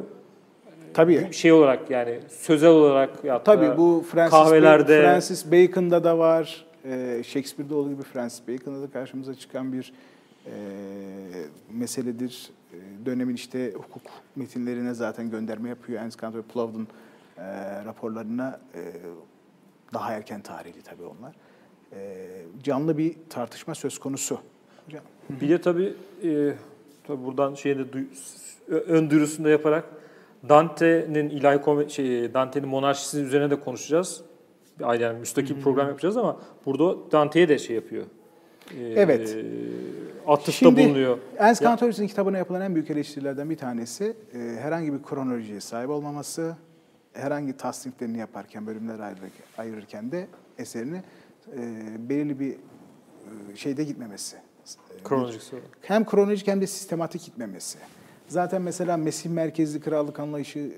[0.94, 1.34] Tabii.
[1.34, 6.66] şey olarak yani sözel olarak ya Tabii bu Francis, kahvelerde- Francis Bacon'da da var.
[6.86, 9.94] Ee, Shakespeare'de olduğu gibi Francis Bacon'da da karşımıza çıkan bir
[10.46, 10.52] e,
[11.72, 12.50] meseledir.
[12.74, 14.02] E, dönemin işte hukuk
[14.36, 16.02] metinlerine zaten gönderme yapıyor.
[16.02, 16.88] Ernst Kant ve Plowden
[17.38, 18.82] e, raporlarına e,
[19.94, 21.36] daha erken tarihli tabii onlar.
[21.94, 22.28] E,
[22.64, 24.40] canlı bir tartışma söz konusu.
[24.86, 25.04] Hocam.
[25.30, 26.54] Bir de tabii, e,
[27.08, 27.86] tabii buradan şeyde
[28.68, 29.10] ön
[29.44, 29.86] da yaparak
[30.50, 34.22] Dante'nin ilahi şey Dante'nin monarşisi üzerine de konuşacağız.
[34.80, 38.06] Bir ayrı yani müstakil program yapacağız ama burada Dante'ye de şey yapıyor.
[38.72, 39.38] E, Evet.
[40.28, 41.18] Atıfta Şimdi bulunuyor.
[41.38, 46.56] Ernst Kantorowiczi'nin kitabına yapılan en büyük eleştirilerden bir tanesi e, herhangi bir kronolojiye sahip olmaması,
[47.14, 49.16] herhangi tasniflerini yaparken, bölümler
[49.58, 51.02] ayırırken, de eserini
[51.58, 51.60] e,
[52.10, 54.36] belirli bir e, şeyde gitmemesi.
[54.36, 55.42] E, Kronolojik
[55.82, 57.80] hem kronolojik hem de sistematik gitmemesi.
[58.28, 60.72] Zaten mesela Mesih merkezli krallık anlayışı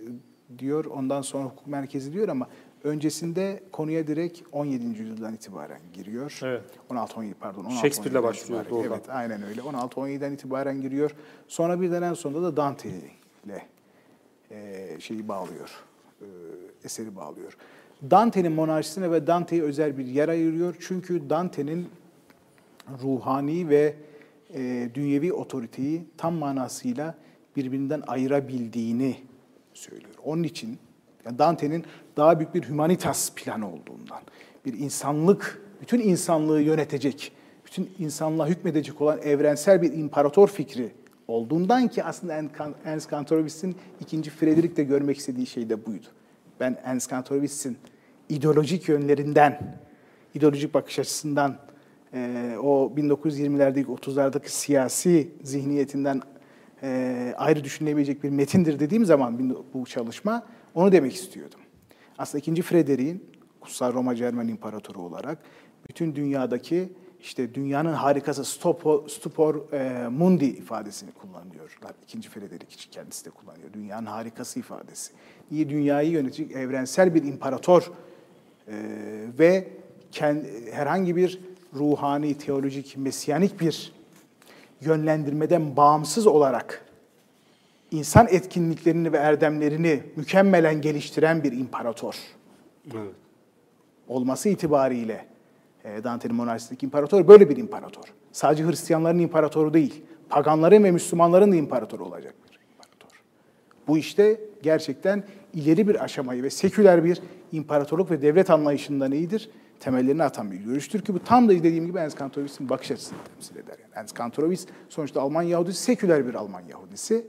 [0.60, 2.48] diyor, ondan sonra hukuk merkezi diyor ama
[2.86, 4.86] öncesinde konuya direkt 17.
[4.86, 6.40] yüzyıldan itibaren giriyor.
[6.44, 6.64] Evet.
[6.90, 8.84] 16 17 pardon 16 Shakespeare'le 17'den başlıyor itibaren.
[8.84, 8.98] doğrudan.
[8.98, 9.62] Evet, aynen öyle.
[9.62, 11.16] 16 17'den itibaren giriyor.
[11.48, 12.90] Sonra birden en sonunda da Dante
[13.46, 13.66] ile
[14.52, 15.70] e, şeyi bağlıyor.
[16.22, 16.26] E,
[16.84, 17.58] eseri bağlıyor.
[18.12, 20.76] Dante'nin monarşisine ve Dante'ye özel bir yer ayırıyor.
[20.80, 21.88] Çünkü Dante'nin
[23.04, 23.96] ruhani ve
[24.54, 27.16] e, dünyevi otoriteyi tam manasıyla
[27.56, 29.18] birbirinden ayırabildiğini
[29.74, 30.14] söylüyor.
[30.24, 30.78] Onun için
[31.26, 31.86] yani Dante'nin
[32.18, 34.22] daha büyük bir humanitas planı olduğundan,
[34.66, 37.32] bir insanlık, bütün insanlığı yönetecek,
[37.66, 40.92] bütün insanlığa hükmedecek olan evrensel bir imparator fikri
[41.28, 42.44] olduğundan ki aslında
[42.86, 46.06] Ernst Kantorovic'in ikinci Frederick de görmek istediği şey de buydu.
[46.60, 47.78] Ben Ernst Kantorovic'in
[48.30, 49.78] ideolojik yönlerinden,
[50.34, 51.58] ideolojik bakış açısından
[52.14, 56.22] e, o 1920'lerdeki 30'lardaki siyasi zihniyetinden
[56.84, 60.44] e, ayrı düşünülebilecek bir metindir dediğim zaman bu çalışma
[60.74, 61.60] onu demek istiyordum.
[62.18, 62.62] Aslında 2.
[62.62, 63.24] Frederick'in
[63.62, 65.38] Kutsal Roma Cermen İmparatoru olarak
[65.90, 66.90] bütün dünyadaki
[67.22, 71.92] işte dünyanın harikası stupor, stupor e, mundi ifadesini kullanıyorlar.
[72.04, 73.74] İkinci Frederick için kendisi de kullanıyor.
[73.74, 75.14] Dünyanın harikası ifadesi.
[75.52, 77.92] İyi dünyayı yönetecek evrensel bir imparator
[78.68, 78.74] e,
[79.40, 79.68] ve
[80.12, 81.40] kend- herhangi bir
[81.74, 83.94] ruhani, teolojik, mesyanik bir
[84.82, 86.85] yönlendirmeden bağımsız olarak
[87.96, 92.16] insan etkinliklerini ve erdemlerini mükemmelen geliştiren bir imparator
[92.94, 93.16] Evet.
[94.08, 95.26] olması itibariyle
[95.84, 98.04] e, Dante'nin monarşisindeki imparator böyle bir imparator.
[98.32, 103.22] Sadece Hristiyanların imparatoru değil, paganların ve Müslümanların da imparatoru olacak bir imparator.
[103.88, 105.24] Bu işte gerçekten
[105.54, 107.22] ileri bir aşamayı ve seküler bir
[107.52, 109.50] imparatorluk ve devlet anlayışından iyidir.
[109.80, 113.56] Temellerini atan bir görüştür ki bu tam da dediğim gibi Ernst Kantorowic'in bakış açısını temsil
[113.56, 113.76] eder.
[113.82, 117.28] Yani Ernst Kantorowicz sonuçta Alman Yahudisi, seküler bir Alman Yahudisi.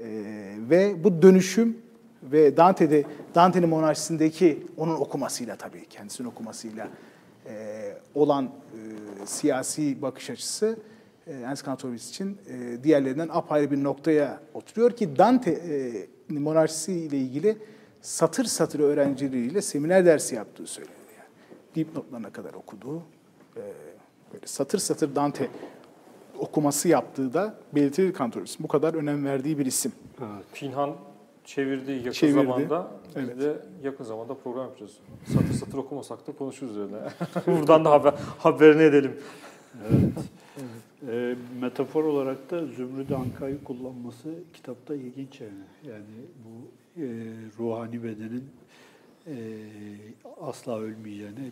[0.00, 1.76] Ee, ve bu dönüşüm
[2.22, 6.88] ve Dante'de Dante'nin monarşisindeki onun okumasıyla tabii kendisinin okumasıyla
[7.46, 10.78] e, olan e, siyasi bakış açısı
[11.26, 17.18] e, Ernst Kantorowicz için e, diğerlerinden apayrı bir noktaya oturuyor ki Dante e, monarşisi ile
[17.18, 17.58] ilgili
[18.02, 21.00] satır satır öğrencileriyle seminer dersi yaptığı söyleniyor.
[21.18, 21.28] Yani.
[21.74, 23.02] Dipnotlarına kadar okuduğu,
[23.56, 23.62] e,
[24.32, 25.48] böyle satır satır Dante
[26.38, 28.56] okuması yaptığı da belirtilir Kantorowicz.
[28.60, 29.92] Bu kadar önem verdiği bir isim.
[30.20, 30.44] Evet.
[30.54, 30.92] Pinhan
[31.44, 32.34] çevirdiği yakın Çevirdi.
[32.34, 33.40] zamanda biz Evet.
[33.40, 34.92] de yakın zamanda program yapacağız.
[35.26, 36.96] Satır satır okumasak da konuşuruz üzerine.
[37.46, 39.16] Buradan da haber, haberini edelim.
[39.90, 40.24] Evet.
[41.08, 45.52] E, metafor olarak da Zümrüt Anka'yı kullanması kitapta ilginç yani.
[45.84, 46.04] Yani
[46.44, 46.68] bu
[47.02, 47.04] e,
[47.58, 48.44] ruhani bedenin
[49.26, 49.34] e,
[50.40, 51.50] asla ölmeyeceğini.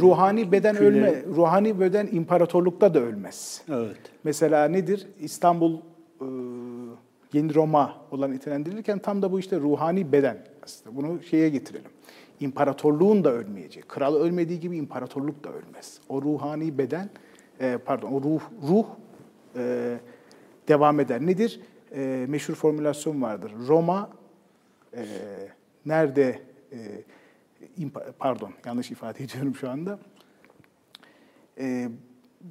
[0.00, 3.62] Ruhani beden Küle- ölme, ruhani beden imparatorlukta da ölmez.
[3.68, 3.96] Evet.
[4.24, 5.06] Mesela nedir?
[5.20, 5.78] İstanbul
[6.20, 6.26] e,
[7.32, 10.96] Yeni Roma olan nitelendirilirken tam da bu işte ruhani beden aslında.
[10.96, 11.90] Bunu şeye getirelim.
[12.40, 13.84] İmparatorluğun da ölmeyeceği.
[13.88, 16.00] Kral ölmediği gibi imparatorluk da ölmez.
[16.08, 17.10] O ruhani beden,
[17.60, 18.84] e, pardon o ruh, ruh
[19.56, 19.94] e,
[20.68, 21.26] devam eder.
[21.26, 21.60] Nedir?
[21.94, 23.52] E, meşhur formülasyon vardır.
[23.68, 24.10] Roma
[24.96, 25.04] e,
[25.86, 26.38] nerede,
[26.72, 26.76] e,
[28.18, 29.98] pardon yanlış ifade ediyorum şu anda.
[31.58, 31.88] E,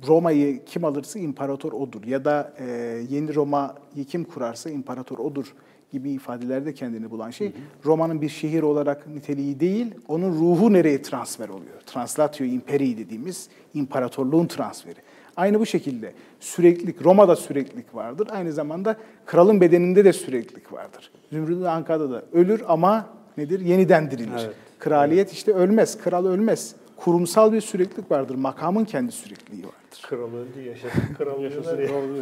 [0.07, 2.66] Roma'yı kim alırsa imparator odur ya da e,
[3.09, 5.53] yeni Roma'yı kim kurarsa imparator odur
[5.91, 7.51] gibi ifadelerde kendini bulan şey
[7.86, 11.82] Roma'nın bir şehir olarak niteliği değil, onun ruhu nereye transfer oluyor?
[11.86, 14.99] Translatio imperii dediğimiz imparatorluğun transferi.
[15.36, 18.28] Aynı bu şekilde süreklilik, Roma'da süreklilik vardır.
[18.32, 21.11] Aynı zamanda kralın bedeninde de süreklilik vardır.
[21.32, 23.59] Zümrüt Anka'da da ölür ama nedir?
[23.59, 24.41] Yeniden dirilir.
[24.45, 24.55] Evet.
[24.84, 26.75] Kraliyet işte ölmez, kral ölmez.
[26.97, 28.36] Kurumsal bir süreklilik vardır.
[28.36, 30.01] Makamın kendi sürekliliği vardır.
[30.01, 31.77] Kral öldü, yaşasın kral Yaşasın.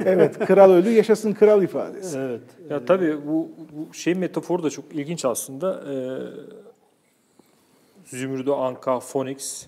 [0.05, 2.17] Evet, kral öldü, yaşasın kral ifadesi.
[2.17, 2.41] Evet.
[2.69, 5.83] Ya tabii bu, bu şey metaforu da çok ilginç aslında.
[5.91, 5.95] Ee,
[8.05, 9.67] Zümrüdü Anka, Phoenix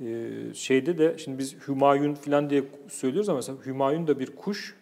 [0.00, 4.76] ee, şeyde de şimdi biz Hümayun falan diye söylüyoruz ama mesela Hümayun da bir kuş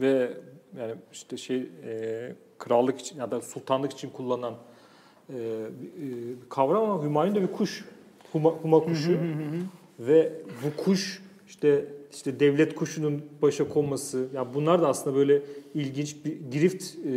[0.00, 0.30] ve
[0.78, 4.54] yani işte şey e, krallık için ya da sultanlık için kullanılan
[5.36, 5.68] e, e,
[6.48, 7.84] kavram ama Hümayun da bir kuş.
[8.32, 9.18] Huma, huma kuşu.
[10.00, 10.32] ve
[10.64, 15.42] bu kuş işte işte devlet kuşunun başa konması ya bunlar da aslında böyle
[15.74, 17.12] ilginç bir grift e,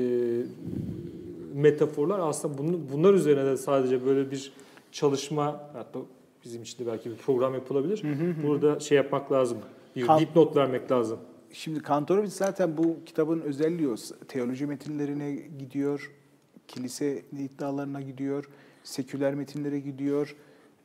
[1.53, 4.51] metaforlar aslında bunun, bunlar üzerine de sadece böyle bir
[4.91, 5.99] çalışma hatta
[6.45, 8.03] bizim için de belki bir program yapılabilir.
[8.47, 9.57] Burada şey yapmak lazım.
[9.95, 11.20] Bir Kan- dipnot vermek lazım.
[11.53, 13.95] Şimdi Kantorowicz zaten bu kitabın özelliği o.
[14.28, 16.11] Teoloji metinlerine gidiyor,
[16.68, 18.49] kilise iddialarına gidiyor,
[18.84, 20.36] seküler metinlere gidiyor,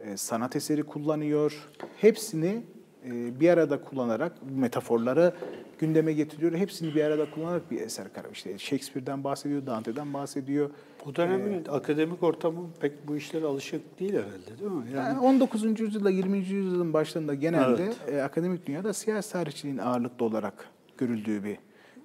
[0.01, 1.69] e, sanat eseri kullanıyor.
[1.97, 2.63] Hepsini
[3.05, 5.35] e, bir arada kullanarak metaforları
[5.79, 6.53] gündeme getiriyor.
[6.53, 8.33] Hepsini bir arada kullanarak bir eser kararı.
[8.33, 10.71] İşte Shakespeare'den bahsediyor, Dante'den bahsediyor.
[11.07, 14.85] Bu dönemin akademik ortamı pek bu işlere alışık değil herhalde değil mi?
[14.95, 15.81] Yani Yani 19.
[15.81, 16.39] yüzyılda 20.
[16.39, 20.69] yüzyılın başlarında genelde e, akademik dünyada siyasi tarihçiliğin ağırlıklı olarak
[20.99, 21.59] görüldüğü bir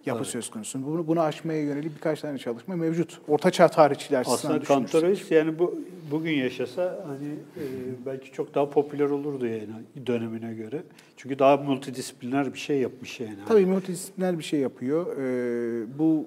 [0.05, 0.85] yapı söz konusu.
[0.85, 3.21] Bunu, bunu aşmaya yönelik birkaç tane çalışma mevcut.
[3.27, 4.65] Ortaçağ tarihçiliği açısından aslında.
[4.65, 5.79] Kantorowicz yani bu
[6.11, 7.63] bugün yaşasa hani e,
[8.05, 10.83] belki çok daha popüler olurdu yani dönemine göre.
[11.17, 13.37] Çünkü daha multidisipliner bir şey yapmış yani.
[13.47, 15.17] Tabii multidisipliner bir şey yapıyor.
[15.17, 16.25] Ee, bu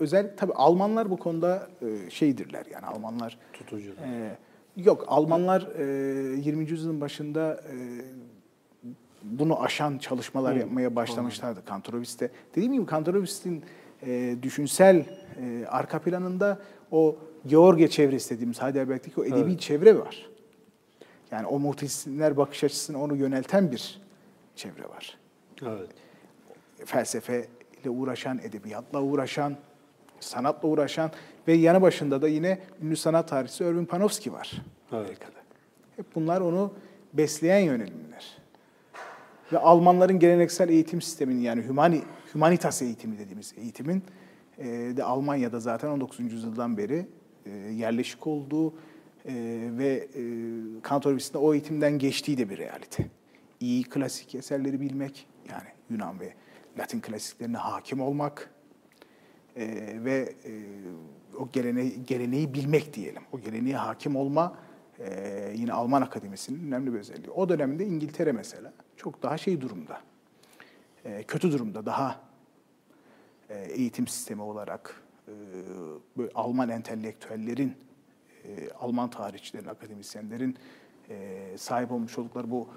[0.00, 3.90] özel tabii Almanlar bu konuda e, şeydirler yani Almanlar tutucu.
[3.90, 4.36] Ee,
[4.76, 6.70] yok Almanlar e, 20.
[6.70, 7.74] yüzyılın başında e,
[9.24, 12.30] bunu aşan çalışmalar yapmaya başlamışlardı Kantorovist'te.
[12.54, 13.64] Dediğim gibi Kantorovist'in
[14.06, 14.96] e, düşünsel
[15.40, 16.58] e, arka planında
[16.90, 17.16] o
[17.46, 20.26] George çevresi dediğimiz Heidelberg'deki o edebi çevre var.
[21.30, 24.00] Yani o multidisipliner bakış açısını onu yönelten bir
[24.56, 25.18] çevre var
[25.62, 25.88] Evet.
[26.84, 29.56] felsefeyle uğraşan, edebiyatla uğraşan,
[30.20, 31.10] sanatla uğraşan
[31.48, 34.52] ve yanı başında da yine ünlü sanat tarihçisi Erwin Panofsky var
[34.92, 35.04] Evet.
[35.04, 35.38] Amerika'da.
[35.96, 36.72] Hep bunlar onu
[37.12, 38.38] besleyen yönelimler.
[39.52, 44.02] Ve Almanların geleneksel eğitim sisteminin yani humani, humanitas eğitimi dediğimiz eğitimin
[44.58, 46.20] e, de Almanya'da zaten 19.
[46.20, 47.06] yüzyıldan beri
[47.46, 48.74] e, yerleşik olduğu,
[49.26, 49.34] e,
[49.78, 50.22] ve e,
[50.82, 53.06] kantor lisesinde o eğitimden geçtiği de bir realite.
[53.60, 56.34] İyi klasik eserleri bilmek, yani Yunan ve
[56.78, 58.50] Latin klasiklerine hakim olmak
[59.56, 59.66] e,
[60.04, 60.52] ve e,
[61.38, 63.22] o geleneği, geleneği bilmek diyelim.
[63.32, 64.56] O geleneğe hakim olma
[65.04, 67.30] e, yine Alman Akademisi'nin önemli bir özelliği.
[67.30, 70.00] O dönemde İngiltere mesela çok daha şey durumda,
[71.04, 72.20] e, kötü durumda, daha
[73.50, 75.32] e, eğitim sistemi olarak e,
[76.18, 77.72] böyle Alman entelektüellerin,
[78.44, 80.56] e, Alman tarihçilerin, akademisyenlerin
[81.10, 82.68] e, sahip olmuş oldukları bu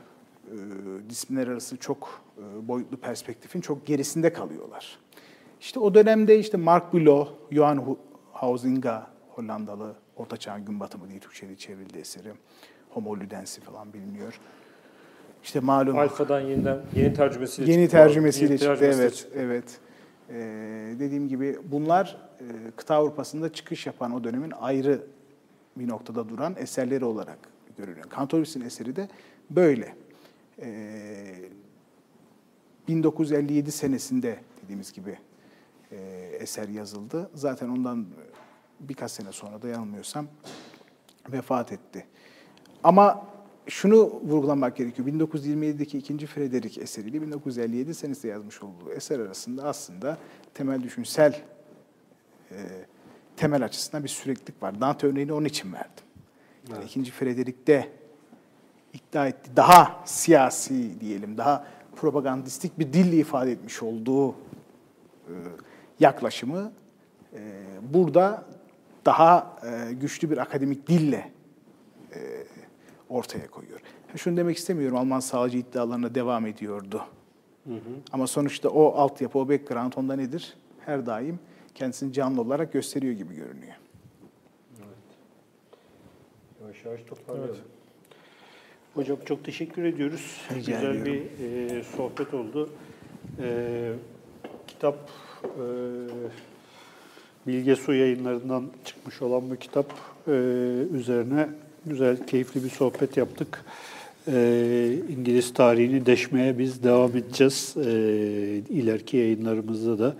[0.47, 0.55] e,
[1.09, 4.99] disiplinler arası çok e, boyutlu perspektifin çok gerisinde kalıyorlar.
[5.61, 7.97] İşte o dönemde işte Mark Bülow, Johan Hu-
[8.33, 12.33] Huizinga, Hollandalı Orta Çağın Gün Batımı diye Türkçe'ye çevrildi eseri.
[12.89, 14.39] Homo Ludens'i falan biliniyor.
[15.43, 17.97] İşte malum Alfa'dan yeniden yeni tercümesiyle Yeni çıktı.
[17.97, 18.73] tercümesiyle Yeni çıktı.
[18.79, 19.37] tercümesiyle Evet, çıktı.
[19.39, 19.79] evet.
[20.29, 25.01] Ee, dediğim gibi bunlar e, kıta Avrupa'sında çıkış yapan o dönemin ayrı
[25.77, 27.37] bir noktada duran eserleri olarak
[27.77, 28.09] görülüyor.
[28.09, 29.09] Kantoris'in eseri de
[29.49, 29.95] böyle.
[30.61, 31.35] Ee,
[32.87, 35.17] 1957 senesinde dediğimiz gibi
[35.91, 35.97] e,
[36.39, 37.29] eser yazıldı.
[37.33, 38.05] Zaten ondan
[38.79, 40.27] birkaç sene sonra da yanılmıyorsam
[41.31, 42.05] vefat etti.
[42.83, 43.27] Ama
[43.67, 45.07] şunu vurgulamak gerekiyor.
[45.07, 50.17] 1927'deki ikinci Frederick eseriyle 1957 senesinde yazmış olduğu eser arasında aslında
[50.53, 51.41] temel düşünsel
[52.51, 52.57] e,
[53.37, 54.81] temel açısından bir süreklilik var.
[54.81, 56.05] Dante örneğini onun için verdim.
[56.71, 57.89] Yani ikinci Frederick'te
[58.93, 64.35] iddia etti daha siyasi diyelim, daha propagandistik bir dille ifade etmiş olduğu e,
[65.99, 66.71] yaklaşımı
[67.33, 67.39] e,
[67.93, 68.45] burada
[69.05, 71.31] daha e, güçlü bir akademik dille
[72.15, 72.19] e,
[73.09, 73.79] ortaya koyuyor.
[74.15, 77.03] Şunu demek istemiyorum, Alman sağcı iddialarına devam ediyordu.
[78.11, 80.57] Ama sonuçta o altyapı, o background onda nedir?
[80.85, 81.39] Her daim
[81.75, 83.73] kendisini canlı olarak gösteriyor gibi görünüyor.
[86.61, 87.57] Yavaş yavaş toparlayalım.
[88.93, 90.41] Hocam çok teşekkür ediyoruz.
[90.49, 91.05] Rica Güzel ediyorum.
[91.39, 92.69] bir e, sohbet oldu.
[93.39, 93.93] E,
[94.67, 95.09] kitap
[95.43, 95.63] e,
[97.47, 99.93] Bilge Su yayınlarından çıkmış olan bu kitap
[100.27, 100.31] e,
[100.93, 101.49] üzerine
[101.85, 103.65] güzel, keyifli bir sohbet yaptık.
[104.27, 107.75] E, İngiliz tarihini deşmeye biz devam edeceğiz.
[107.77, 107.91] E,
[108.69, 110.15] ileriki yayınlarımızda da.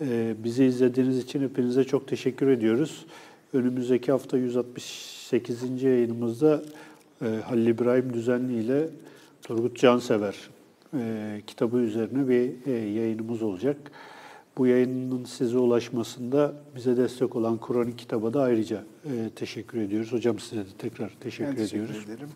[0.00, 3.06] E, bizi izlediğiniz için hepinize çok teşekkür ediyoruz.
[3.52, 5.82] Önümüzdeki hafta 168.
[5.82, 6.62] yayınımızda
[7.22, 8.88] e, Halil İbrahim Düzenli ile
[9.42, 10.34] Turgut Cansever
[10.94, 13.76] e, kitabı üzerine bir e, yayınımız olacak.
[14.60, 20.12] Bu yayının size ulaşmasında bize destek olan Kur'an kitaba da ayrıca e, teşekkür ediyoruz.
[20.12, 22.04] Hocam size de tekrar teşekkür Ben teşekkür ediyoruz.
[22.08, 22.28] ederim.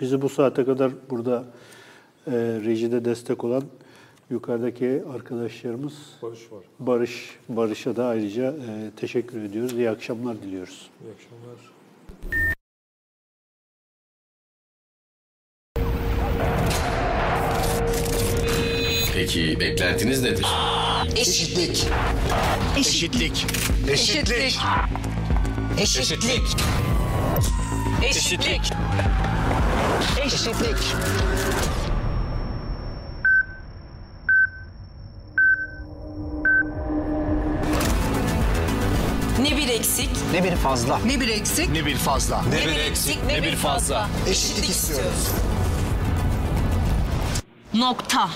[0.00, 1.44] Bizi bu saate kadar burada
[2.26, 2.32] e,
[2.64, 3.62] rejide destek olan
[4.30, 5.92] yukarıdaki arkadaşlarımız
[6.22, 6.60] Barış var.
[6.78, 9.72] Barış Barış'a da ayrıca e, teşekkür ediyoruz.
[9.72, 10.90] İyi akşamlar diliyoruz.
[11.04, 11.74] İyi akşamlar.
[19.14, 20.46] Peki beklentiniz nedir?
[21.12, 21.86] Eşitlik.
[22.76, 23.46] Eşitlik.
[23.88, 24.58] Eşitlik.
[25.78, 26.56] Eşitlik.
[28.02, 28.72] Eşitlik.
[30.24, 30.76] Eşitlik.
[39.40, 40.98] Ne bir eksik, Ne bir fazla.
[41.06, 42.42] ne bir eksik, Ne bir fazla.
[42.42, 44.08] ne bir eksik, ne bir fazla.
[44.28, 45.28] Eşitlik istiyoruz.
[47.74, 48.28] Nokta.